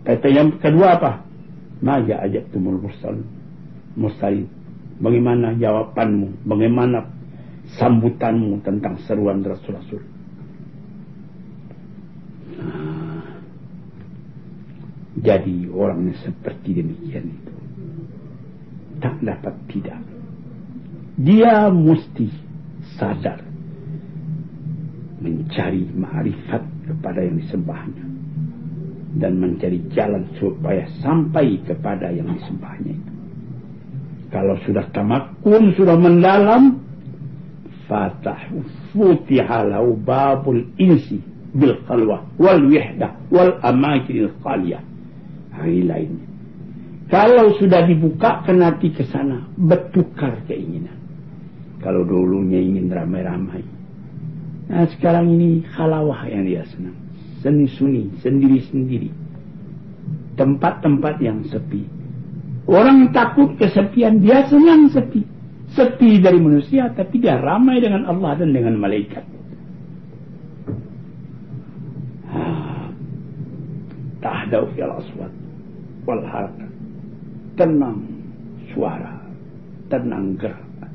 Kata 0.06 0.28
yang 0.30 0.62
kedua 0.62 1.02
apa? 1.02 1.12
Maja 1.82 2.22
ajak 2.22 2.54
tumul 2.54 2.78
mursal. 2.78 3.18
Mursalin 3.98 4.46
bagaimana 5.02 5.58
jawabanmu? 5.58 6.46
Bagaimana 6.46 7.10
sambutanmu 7.82 8.62
tentang 8.62 9.02
seruan 9.10 9.42
rasul-rasul 9.42 10.11
Jadi 15.22 15.70
orang 15.70 16.10
seperti 16.24 16.82
demikian 16.82 17.30
itu. 17.30 17.54
tak 19.02 19.18
dapat 19.26 19.56
tidak. 19.66 19.98
Dia 21.18 21.74
mesti 21.74 22.30
sadar 22.98 23.42
mencari 25.22 25.90
ma'rifat 25.90 26.64
kepada 26.86 27.26
yang 27.26 27.42
disembahnya 27.42 28.06
dan 29.18 29.42
mencari 29.42 29.82
jalan 29.94 30.26
supaya 30.38 30.86
sampai 31.02 31.58
kepada 31.66 32.14
yang 32.14 32.30
disembahnya 32.38 32.94
itu. 32.94 33.14
Kalau 34.30 34.56
sudah 34.64 34.86
tamakun, 34.96 35.76
sudah 35.76 35.98
mendalam, 35.98 36.78
fatah 37.90 38.40
futihalau 38.94 39.98
babul 39.98 40.62
insi 40.80 41.31
bil 41.52 41.76
qalwa 41.88 42.24
wal 42.40 42.62
wihda 42.68 43.12
wal 43.32 43.60
amakinil 43.64 44.32
qaliyah. 44.44 44.84
Hari 45.52 45.84
lainnya. 45.84 46.32
Kalau 47.12 47.52
sudah 47.60 47.84
dibuka 47.84 48.40
hati 48.48 48.96
ke 48.96 49.04
sana, 49.12 49.44
bertukar 49.60 50.40
keinginan. 50.48 50.96
Kalau 51.84 52.08
dulunya 52.08 52.64
ingin 52.64 52.88
ramai-ramai. 52.88 53.60
Nah 54.72 54.88
sekarang 54.96 55.28
ini 55.36 55.60
halawah 55.76 56.24
yang 56.32 56.48
dia 56.48 56.64
senang. 56.72 56.96
Seni 57.44 57.68
suni, 57.68 58.08
sendiri-sendiri. 58.24 59.12
Tempat-tempat 60.40 61.20
yang 61.20 61.44
sepi. 61.52 61.84
Orang 62.72 63.12
takut 63.12 63.60
kesepian, 63.60 64.24
dia 64.24 64.48
senang 64.48 64.88
sepi. 64.88 65.28
Sepi 65.76 66.24
dari 66.24 66.40
manusia, 66.40 66.96
tapi 66.96 67.20
dia 67.20 67.36
ramai 67.44 67.84
dengan 67.84 68.08
Allah 68.08 68.40
dan 68.40 68.56
dengan 68.56 68.80
malaikat. 68.80 69.28
Tahdau 74.52 74.68
fil 74.76 74.92
aswad 74.92 75.32
wal 76.04 76.20
tenang 77.56 78.04
suara, 78.76 79.16
tenang 79.88 80.36
gerak. 80.36 80.92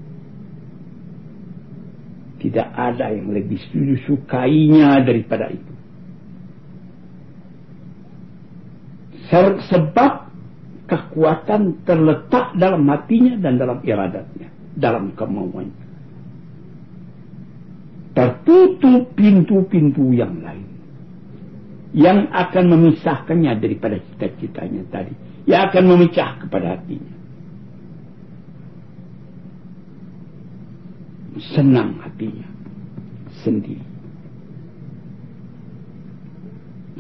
Tidak 2.37 2.69
ada 2.77 3.17
yang 3.17 3.33
lebih 3.33 3.57
sukainya 4.05 5.01
daripada 5.01 5.49
itu. 5.49 5.73
Sebab 9.73 10.13
kekuatan 10.93 11.81
terletak 11.89 12.53
dalam 12.61 12.85
hatinya 12.93 13.41
dan 13.41 13.57
dalam 13.57 13.81
iradatnya, 13.81 14.53
dalam 14.77 15.17
kemauannya. 15.17 15.87
Tertutup 18.13 19.17
pintu-pintu 19.17 20.13
yang 20.13 20.45
lain 20.45 20.76
yang 21.97 22.29
akan 22.29 22.65
memisahkannya 22.77 23.57
daripada 23.57 23.97
cita-citanya 23.97 24.85
tadi 24.93 25.17
yang 25.49 25.73
akan 25.73 25.85
memecah 25.89 26.37
kepada 26.45 26.77
hatinya. 26.77 27.17
Senang 31.57 31.97
hatinya 32.05 32.49
sendiri. 33.41 33.85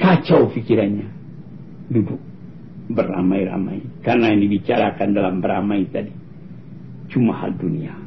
Kacau 0.01 0.49
pikirannya. 0.53 1.09
Duduk 1.93 2.21
beramai-ramai. 2.93 3.81
Karena 4.05 4.33
yang 4.33 4.41
dibicarakan 4.45 5.09
dalam 5.13 5.41
beramai 5.41 5.89
tadi. 5.89 6.13
Cuma 7.09 7.37
hal 7.37 7.57
dunia. 7.57 8.06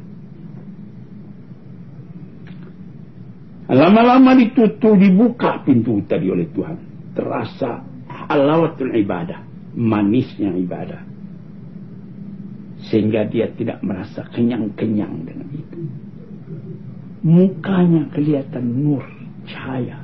Lama-lama 3.70 4.34
ditutup, 4.34 4.98
dibuka 4.98 5.62
pintu 5.62 6.02
tadi 6.02 6.26
oleh 6.26 6.50
Tuhan. 6.50 6.76
Terasa 7.14 7.86
halawatul 8.26 8.90
ibadah 8.98 9.50
manisnya 9.74 10.50
ibadah. 10.54 11.02
Sehingga 12.90 13.28
dia 13.28 13.52
tidak 13.54 13.84
merasa 13.84 14.24
kenyang-kenyang 14.32 15.14
dengan 15.28 15.48
itu. 15.52 15.78
Mukanya 17.20 18.08
kelihatan 18.10 18.64
nur, 18.80 19.04
cahaya. 19.44 20.00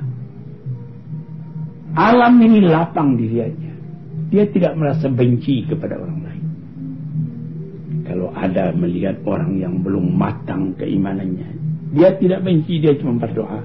Alam 1.97 2.37
ini 2.45 2.61
lapang 2.61 3.17
dirinya. 3.17 3.73
Dia 4.29 4.45
tidak 4.53 4.77
merasa 4.77 5.09
benci 5.09 5.65
kepada 5.65 5.97
orang 5.97 6.19
lain. 6.21 6.45
Kalau 8.05 8.29
ada 8.37 8.69
melihat 8.77 9.17
orang 9.25 9.57
yang 9.57 9.81
belum 9.81 10.13
matang 10.13 10.77
keimanannya. 10.77 11.56
Dia 11.95 12.15
tidak 12.19 12.43
benci, 12.43 12.83
dia 12.83 12.95
cuma 12.99 13.19
berdoa. 13.19 13.63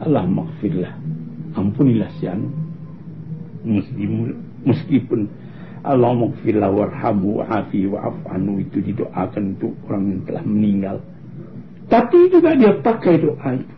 Allah 0.00 0.24
maghfirlah. 0.24 0.94
Ampunilah 1.58 2.10
si 2.18 2.30
anu. 2.30 2.46
Muslimul 3.60 4.50
Meskipun 4.60 5.24
Allah 5.80 6.12
maghfirlah 6.12 6.68
warhamu 6.68 7.40
wa'afi 7.40 7.88
wa'afanu 7.88 8.60
itu 8.60 8.84
didoakan 8.84 9.56
untuk 9.56 9.72
orang 9.88 10.04
yang 10.12 10.20
telah 10.28 10.44
meninggal. 10.44 10.96
Tapi 11.88 12.28
juga 12.28 12.52
dia 12.52 12.76
pakai 12.76 13.14
doa 13.24 13.48
itu. 13.56 13.76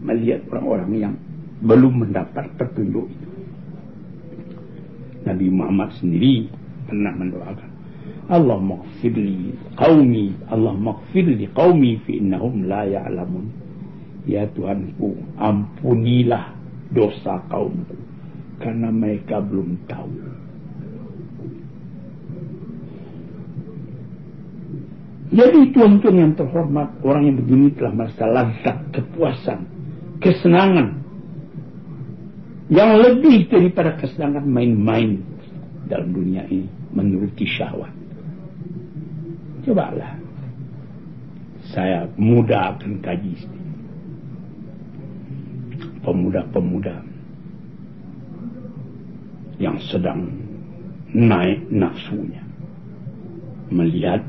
Melihat 0.00 0.46
orang-orang 0.48 0.92
yang 0.96 1.14
belum 1.60 2.06
mendapat 2.06 2.46
petunjuk 2.56 3.10
itu. 3.10 3.28
Nabi 5.26 5.46
Muhammad 5.52 5.92
sendiri 5.98 6.48
pernah 6.88 7.12
mendoakan. 7.12 7.69
Allah 8.30 8.62
maghfirli 8.62 9.74
qawmi. 9.74 10.46
Allah 10.46 10.74
maghfirli 10.78 11.50
qawmi 11.50 11.98
fi 12.06 12.22
innahum 12.22 12.70
la 12.70 12.86
ya'lamun. 12.86 13.50
Ya 14.30 14.46
Tuhanku, 14.54 15.18
ampunilah 15.34 16.54
dosa 16.94 17.42
kaumku 17.50 17.98
karena 18.60 18.92
mereka 18.92 19.40
belum 19.40 19.74
tahu. 19.88 20.12
Jadi 25.30 25.60
tuan-tuan 25.70 26.16
yang 26.18 26.32
terhormat, 26.34 26.90
orang 27.06 27.30
yang 27.30 27.36
begini 27.38 27.70
telah 27.78 27.94
merasa 27.94 28.26
lazat, 28.26 28.78
kepuasan, 28.90 29.60
kesenangan. 30.18 30.98
Yang 32.70 32.90
lebih 32.98 33.38
daripada 33.46 33.94
kesenangan 33.98 34.46
main-main 34.46 35.22
dalam 35.86 36.10
dunia 36.10 36.46
ini, 36.50 36.66
menuruti 36.90 37.46
syahwat. 37.46 37.99
Cobalah. 39.70 40.18
Saya 41.70 42.02
muda 42.18 42.74
akan 42.74 42.98
kaji 43.06 43.46
Pemuda-pemuda 46.02 47.06
yang 49.62 49.78
sedang 49.78 50.26
naik 51.14 51.62
nafsunya. 51.70 52.42
Melihat 53.70 54.26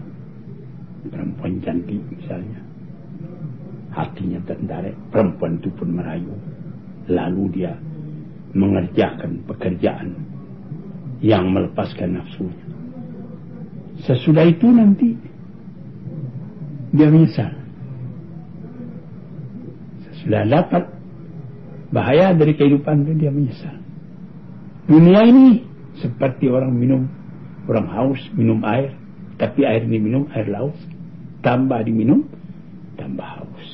perempuan 1.10 1.58
cantik 1.66 1.98
misalnya. 2.14 2.62
Hatinya 3.98 4.46
tertarik, 4.46 4.94
perempuan 5.10 5.58
itu 5.58 5.74
pun 5.74 5.90
merayu. 5.90 6.38
Lalu 7.10 7.44
dia 7.50 7.74
mengerjakan 8.54 9.42
pekerjaan 9.50 10.22
yang 11.26 11.50
melepaskan 11.50 12.22
nafsunya. 12.22 12.66
Sesudah 14.06 14.46
itu 14.50 14.70
nanti 14.70 15.31
dia 16.92 17.08
menyesal. 17.08 17.52
Sesudah 20.12 20.44
dapat 20.48 20.84
bahaya 21.92 22.36
dari 22.36 22.56
kehidupan 22.56 23.08
itu 23.08 23.14
dia 23.28 23.32
menyesal. 23.32 23.76
Dunia 24.88 25.24
ini 25.24 25.64
seperti 26.00 26.52
orang 26.52 26.76
minum, 26.76 27.08
orang 27.68 27.88
haus 27.92 28.22
minum 28.36 28.60
air, 28.68 28.92
tapi 29.40 29.64
air 29.64 29.88
ini 29.88 29.98
minum 29.98 30.28
air 30.36 30.52
laut, 30.52 30.76
tambah 31.42 31.80
diminum, 31.88 32.28
tambah 33.00 33.24
haus. 33.24 33.70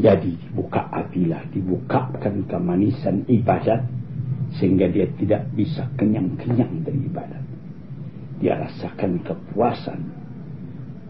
Jadi 0.00 0.32
dibuka 0.32 0.86
apilah, 0.88 1.44
dibukakan 1.52 2.48
kemanisan 2.48 3.26
ibadat 3.28 3.84
sehingga 4.56 4.88
dia 4.88 5.06
tidak 5.20 5.50
bisa 5.52 5.84
kenyang-kenyang 6.00 6.86
dari 6.86 7.00
ibadat. 7.04 7.49
Dia 8.40 8.56
rasakan 8.56 9.20
kepuasan, 9.20 10.00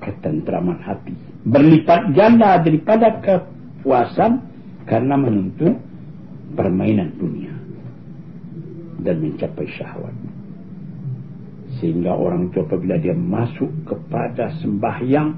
ketentraman 0.03 0.83
hati, 0.83 1.15
berlipat 1.47 2.11
ganda 2.13 2.59
daripada 2.59 3.23
kepuasan 3.23 4.43
karena 4.91 5.15
menuntut 5.15 5.79
permainan 6.59 7.15
dunia 7.15 7.55
dan 9.07 9.23
mencapai 9.23 9.67
syahwat. 9.79 10.13
Sehingga 11.79 12.13
orang 12.13 12.51
itu 12.51 12.61
apabila 12.61 12.99
dia 12.99 13.15
masuk 13.15 13.71
kepada 13.87 14.53
sembahyang, 14.59 15.33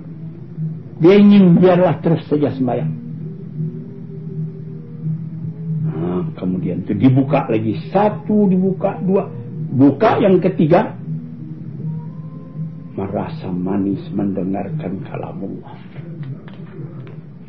dia 0.98 1.14
ingin 1.20 1.60
biarlah 1.60 2.00
terus 2.00 2.24
saja 2.26 2.50
sembahyang. 2.56 3.02
Kemudian 6.32 6.82
itu 6.82 6.96
dibuka 6.98 7.46
lagi 7.46 7.78
satu, 7.94 8.50
dibuka 8.50 8.98
dua, 8.98 9.30
buka 9.70 10.18
yang 10.18 10.42
ketiga, 10.42 10.98
rasa 13.12 13.52
manis 13.52 14.00
mendengarkan 14.10 15.04
kalamu 15.04 15.60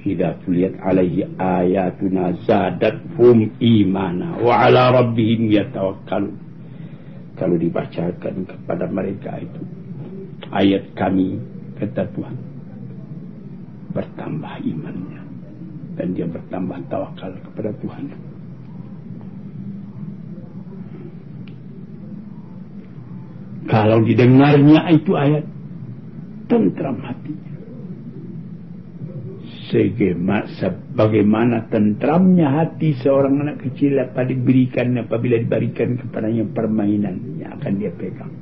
Idza 0.03 0.35
kulihat 0.43 0.83
alaihi 0.83 1.23
ayatuna 1.39 2.35
zadathum 2.43 3.55
imana 3.63 4.35
wa 4.35 4.67
ala 4.67 4.91
rabbihim 4.99 5.47
yatawakkal. 5.47 6.27
Kalau 7.39 7.55
dibacakan 7.55 8.43
kepada 8.43 8.91
mereka 8.91 9.39
itu 9.39 9.63
ayat 10.51 10.91
kami 10.99 11.39
kata 11.79 12.03
Tuhan 12.19 12.35
bertambah 13.95 14.53
imannya 14.67 15.23
dan 15.95 16.07
dia 16.11 16.27
bertambah 16.27 16.77
tawakal 16.91 17.31
kepada 17.39 17.71
Tuhan. 17.79 18.05
Kalau 23.71 24.03
didengarnya 24.03 24.91
itu 24.91 25.15
ayat 25.15 25.52
tentram 26.47 26.97
hatinya. 27.03 27.51
Sebagaimana 29.73 31.65
tentramnya 31.73 32.45
hati 32.61 32.93
seorang 33.01 33.41
anak 33.41 33.57
kecil 33.65 33.97
apa 33.97 34.21
diberikan 34.21 34.93
apabila 35.01 35.41
diberikan 35.41 35.97
kepadanya 35.97 36.45
permainan 36.53 37.41
yang 37.41 37.57
akan 37.57 37.73
dia 37.81 37.89
pegang. 37.89 38.33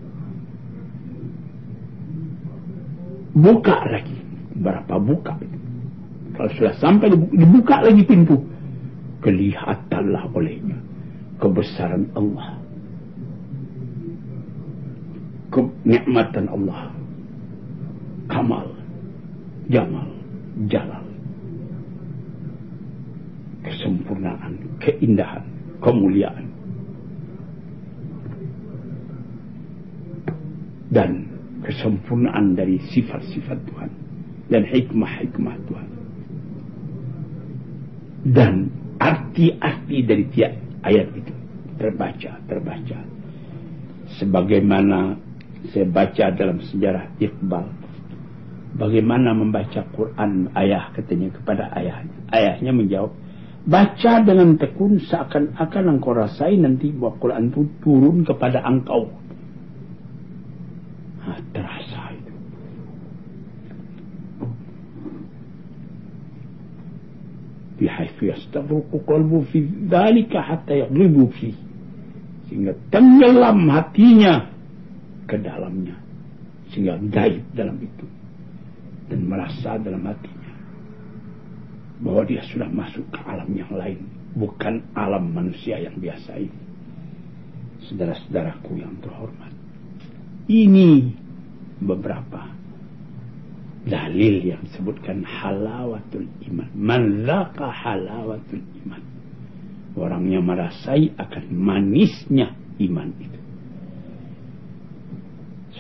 Buka 3.32 3.88
lagi. 3.88 4.20
Berapa 4.52 5.00
buka 5.00 5.40
itu? 5.40 5.58
Kalau 6.36 6.52
sudah 6.60 6.76
sampai 6.84 7.16
dibuka 7.16 7.80
lagi 7.80 8.04
pintu. 8.04 8.44
Kelihatanlah 9.24 10.28
olehnya 10.36 10.82
kebesaran 11.42 12.06
Allah. 12.14 12.60
Kenikmatan 15.52 16.46
Allah. 16.48 17.01
Kamal. 18.32 18.68
Jamal. 19.68 20.08
Jalal. 20.72 21.04
Kesempurnaan. 23.68 24.56
Keindahan. 24.80 25.44
Kemuliaan. 25.84 26.48
Dan 30.92 31.28
kesempurnaan 31.64 32.56
dari 32.56 32.80
sifat-sifat 32.92 33.60
Tuhan 33.68 33.92
dan 34.52 34.64
hikmah-hikmah 34.68 35.56
Tuhan. 35.72 35.90
Dan 38.28 38.54
arti-arti 39.00 40.04
dari 40.04 40.28
tiap 40.36 40.54
ayat 40.84 41.08
itu 41.16 41.34
terbaca, 41.80 42.32
terbaca. 42.46 43.00
Sebagaimana 44.20 45.16
saya 45.72 45.88
baca 45.88 46.26
dalam 46.36 46.60
sejarah 46.62 47.08
Iqbal 47.18 47.81
bagaimana 48.76 49.36
membaca 49.36 49.84
Quran 49.92 50.52
ayah 50.56 50.92
katanya 50.96 51.32
kepada 51.36 51.68
ayahnya. 51.76 52.16
Ayahnya 52.32 52.72
menjawab, 52.72 53.12
baca 53.68 54.14
dengan 54.24 54.56
tekun 54.56 54.98
seakan-akan 55.04 56.00
engkau 56.00 56.16
rasai 56.16 56.56
nanti 56.58 56.90
bahwa 56.96 57.20
Quran 57.20 57.46
pun 57.52 57.66
turun 57.84 58.18
kepada 58.24 58.64
engkau. 58.64 59.12
Nah, 61.22 61.40
terasa 61.54 62.02
itu. 62.18 62.34
Bihaifu 67.78 68.22
yastabruku 68.30 68.98
qalbu 69.06 69.46
fi 69.52 69.62
dhalika 69.66 70.42
hatta 70.42 70.74
yaglibu 70.88 71.30
fi. 71.36 71.54
Sehingga 72.50 72.74
tenggelam 72.90 73.70
hatinya 73.70 74.50
ke 75.30 75.38
dalamnya. 75.40 75.96
Sehingga 76.74 76.98
gaib 77.00 77.46
dalam 77.54 77.78
itu 77.80 78.21
dan 79.12 79.28
merasa 79.28 79.76
dalam 79.76 80.08
hatinya 80.08 80.54
bahwa 82.02 82.24
dia 82.24 82.42
sudah 82.48 82.72
masuk 82.72 83.04
ke 83.12 83.20
alam 83.28 83.52
yang 83.52 83.70
lain 83.76 84.00
bukan 84.34 84.80
alam 84.96 85.28
manusia 85.36 85.76
yang 85.78 86.00
biasa 86.00 86.40
ini 86.40 86.60
saudara-saudaraku 87.92 88.80
yang 88.80 88.96
terhormat 89.04 89.52
ini 90.48 91.12
beberapa 91.84 92.62
dalil 93.86 94.46
yang 94.46 94.62
disebutkan 94.70 95.26
halawatul 95.26 96.28
iman. 96.52 96.70
Man 96.78 97.26
halawatul 97.58 98.66
iman. 98.86 99.02
Orangnya 99.98 100.40
merasai 100.40 101.12
akan 101.18 101.46
manisnya 101.52 102.54
iman 102.80 103.10
itu. 103.18 103.40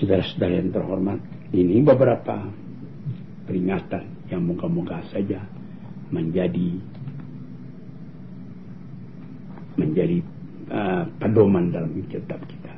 Saudara-saudara 0.01 0.53
yang 0.65 0.73
terhormat, 0.73 1.19
ini 1.53 1.79
beberapa 1.85 2.49
peringatan 3.51 4.07
yang 4.31 4.47
moga-moga 4.47 5.03
saja 5.11 5.43
menjadi 6.07 6.79
menjadi 9.75 10.23
uh, 10.71 11.03
pedoman 11.19 11.67
dalam 11.75 11.91
kitab 12.07 12.39
kita 12.47 12.71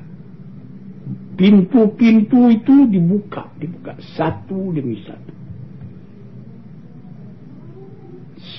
pintu-pintu 1.34 2.54
itu 2.54 2.88
dibuka, 2.88 3.50
dibuka 3.58 3.98
satu 4.16 4.74
demi 4.74 5.02
satu. 5.04 5.34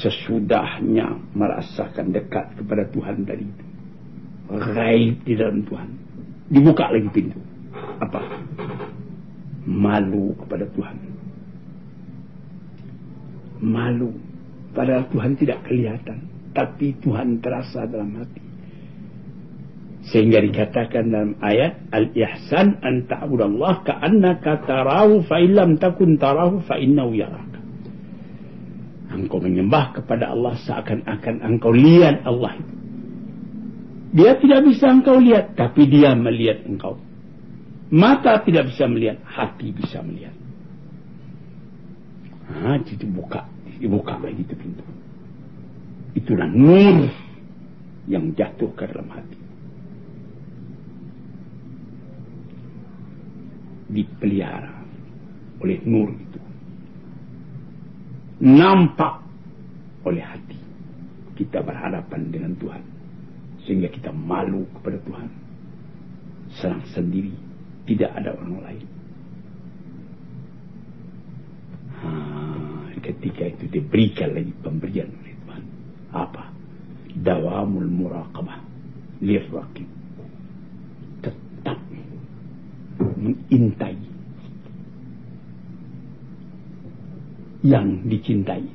Sesudahnya 0.04 1.16
merasakan 1.32 2.12
dekat 2.12 2.60
kepada 2.60 2.84
Tuhan 2.92 3.24
tadi 3.24 3.44
itu. 3.44 3.64
Raib 4.52 5.24
di 5.24 5.32
dalam 5.32 5.64
Tuhan. 5.64 5.88
Dibuka 6.52 6.92
lagi 6.92 7.08
pintu. 7.08 7.40
Apa? 8.04 8.20
Malu 9.64 10.36
kepada 10.44 10.68
Tuhan. 10.68 10.96
Malu. 13.60 14.14
Padahal 14.74 15.06
Tuhan 15.10 15.38
tidak 15.38 15.66
kelihatan. 15.66 16.18
Tapi 16.54 16.94
Tuhan 17.02 17.42
terasa 17.42 17.86
dalam 17.86 18.14
hati. 18.18 18.42
Sehingga 20.04 20.44
dikatakan 20.44 21.08
dalam 21.08 21.32
ayat 21.40 21.88
Al-ihsan 21.88 22.84
an 22.84 23.08
ta'budallah 23.08 23.88
ka'annaka 23.88 24.68
tarahu 24.68 25.24
fa 25.24 25.40
illam 25.40 25.80
takun 25.80 26.20
tarahu 26.20 26.60
fa 26.68 26.76
innahu 26.76 27.16
yaraka. 27.16 27.60
Engkau 29.14 29.40
menyembah 29.40 29.96
kepada 29.96 30.34
Allah 30.34 30.58
seakan-akan 30.60 31.40
engkau 31.40 31.72
lihat 31.72 32.26
Allah 32.26 32.58
itu. 32.58 32.74
Dia 34.14 34.38
tidak 34.38 34.60
bisa 34.70 34.94
engkau 34.94 35.18
lihat, 35.18 35.58
tapi 35.58 35.90
dia 35.90 36.14
melihat 36.14 36.62
engkau. 36.70 37.02
Mata 37.90 38.38
tidak 38.46 38.70
bisa 38.70 38.86
melihat, 38.86 39.18
hati 39.26 39.74
bisa 39.74 39.98
melihat. 40.06 40.34
Ah, 42.54 42.78
itu 42.78 43.06
buka, 43.10 43.42
dibuka 43.82 44.14
lagi 44.22 44.46
itu 44.46 44.54
pintu. 44.54 44.86
Itulah 46.14 46.46
nur 46.46 47.10
yang 48.06 48.30
jatuh 48.38 48.70
ke 48.78 48.86
dalam 48.86 49.10
hati. 49.10 49.44
dipelihara 53.94 54.74
oleh 55.62 55.78
nur 55.86 56.10
itu. 56.10 56.40
Nampak 58.42 59.22
oleh 60.02 60.20
hati. 60.20 60.58
Kita 61.38 61.62
berhadapan 61.62 62.20
dengan 62.34 62.52
Tuhan. 62.58 62.82
Sehingga 63.64 63.88
kita 63.88 64.10
malu 64.10 64.66
kepada 64.78 64.98
Tuhan. 65.06 65.30
Serang 66.58 66.84
sendiri. 66.92 67.32
Tidak 67.86 68.10
ada 68.10 68.34
orang 68.34 68.60
lain. 68.60 68.86
Ketika 73.04 73.52
itu 73.52 73.68
diberikan 73.68 74.32
lagi 74.32 74.52
pemberian 74.64 75.12
oleh 75.12 75.34
Tuhan. 75.44 75.62
Apa? 76.16 76.44
Dawamul 77.20 77.90
muraqabah. 77.92 78.58
Lirraqib 79.20 79.94
mengintai 83.24 83.96
yang 87.64 88.04
dicintai 88.04 88.68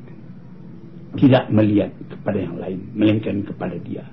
tidak 1.18 1.46
melihat 1.54 1.94
kepada 2.10 2.40
yang 2.42 2.58
lain 2.58 2.80
melainkan 2.98 3.46
kepada 3.46 3.78
dia 3.86 4.06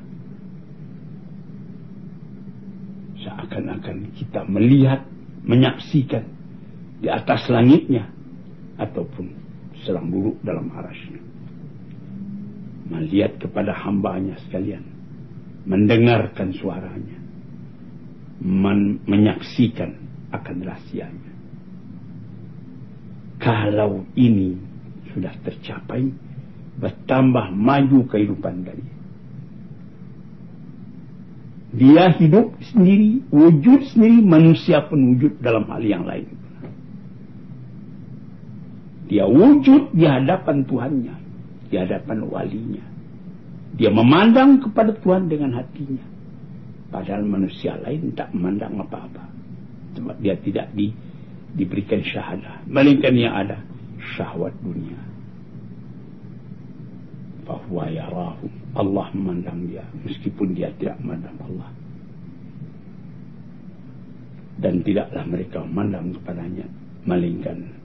seakan-akan 3.24 4.12
kita 4.20 4.44
melihat 4.44 5.00
menyaksikan 5.48 6.24
di 7.00 7.08
atas 7.08 7.48
langitnya 7.48 8.12
ataupun 8.76 9.32
sedang 9.86 10.10
duduk 10.10 10.36
dalam 10.42 10.66
arasnya 10.74 11.22
melihat 12.90 13.38
kepada 13.38 13.70
hambanya 13.74 14.34
sekalian 14.46 14.82
mendengarkan 15.66 16.50
suaranya 16.54 17.18
men 18.42 19.00
menyaksikan 19.08 19.96
akan 20.34 20.56
rahasianya. 20.62 21.32
Kalau 23.40 24.04
ini 24.18 24.58
sudah 25.12 25.32
tercapai, 25.44 26.08
bertambah 26.76 27.52
maju 27.54 28.00
kehidupan 28.10 28.64
dari 28.66 28.86
dia 31.76 32.08
hidup 32.16 32.56
sendiri, 32.72 33.20
wujud 33.28 33.84
sendiri, 33.92 34.24
manusia 34.24 34.80
pun 34.88 35.12
wujud 35.12 35.44
dalam 35.44 35.68
hal 35.68 35.84
yang 35.84 36.08
lain. 36.08 36.24
Dia 39.06 39.22
wujud 39.22 39.94
di 39.94 40.02
hadapan 40.02 40.66
Tuhannya, 40.66 41.14
di 41.70 41.76
hadapan 41.78 42.26
walinya. 42.26 42.84
Dia 43.76 43.92
memandang 43.92 44.58
kepada 44.58 44.90
Tuhan 44.98 45.30
dengan 45.30 45.54
hatinya. 45.54 46.02
Padahal 46.90 47.22
manusia 47.28 47.76
lain 47.82 48.14
tak 48.16 48.32
memandang 48.32 48.80
apa-apa. 48.82 49.22
Sebab 50.00 50.16
dia 50.18 50.34
tidak 50.40 50.72
di, 50.72 50.90
diberikan 51.54 52.00
syahadah. 52.00 52.66
Melainkan 52.66 53.14
yang 53.14 53.36
ada 53.36 53.60
syahwat 54.16 54.54
dunia. 54.64 54.96
Fahuwa 57.44 57.84
yarahu. 57.92 58.48
Allah 58.74 59.06
memandang 59.12 59.68
dia. 59.68 59.84
Meskipun 60.08 60.56
dia 60.56 60.72
tidak 60.80 60.96
memandang 61.04 61.36
Allah. 61.46 61.70
Dan 64.56 64.80
tidaklah 64.80 65.24
mereka 65.28 65.58
memandang 65.68 66.16
kepadanya. 66.16 66.66
Melainkan 67.04 67.75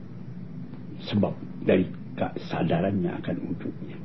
sebab 1.10 1.34
dari 1.64 1.86
kesadarannya 2.14 3.10
akan 3.22 3.36
wujudnya. 3.48 3.98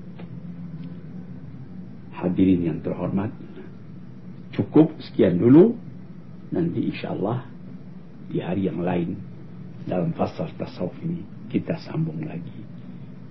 Hadirin 2.18 2.62
yang 2.66 2.80
terhormat, 2.82 3.30
cukup 4.56 4.94
sekian 5.02 5.38
dulu. 5.38 5.78
Nanti 6.48 6.80
insya 6.88 7.12
Allah 7.12 7.44
di 8.32 8.40
hari 8.40 8.72
yang 8.72 8.80
lain 8.80 9.20
dalam 9.84 10.16
fasa 10.16 10.48
tasawuf 10.56 10.96
ini 11.04 11.24
kita 11.52 11.76
sambung 11.84 12.24
lagi 12.24 12.68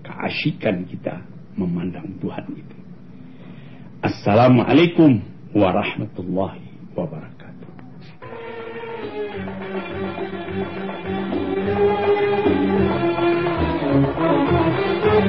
keasyikan 0.07 0.87
kita 0.87 1.21
memandang 1.59 2.07
Tuhan 2.23 2.47
itu. 2.55 2.77
Assalamualaikum 4.05 5.25
warahmatullahi 5.57 6.95
wabarakatuh. 6.95 7.36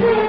Thank 0.00 0.22
you. 0.22 0.27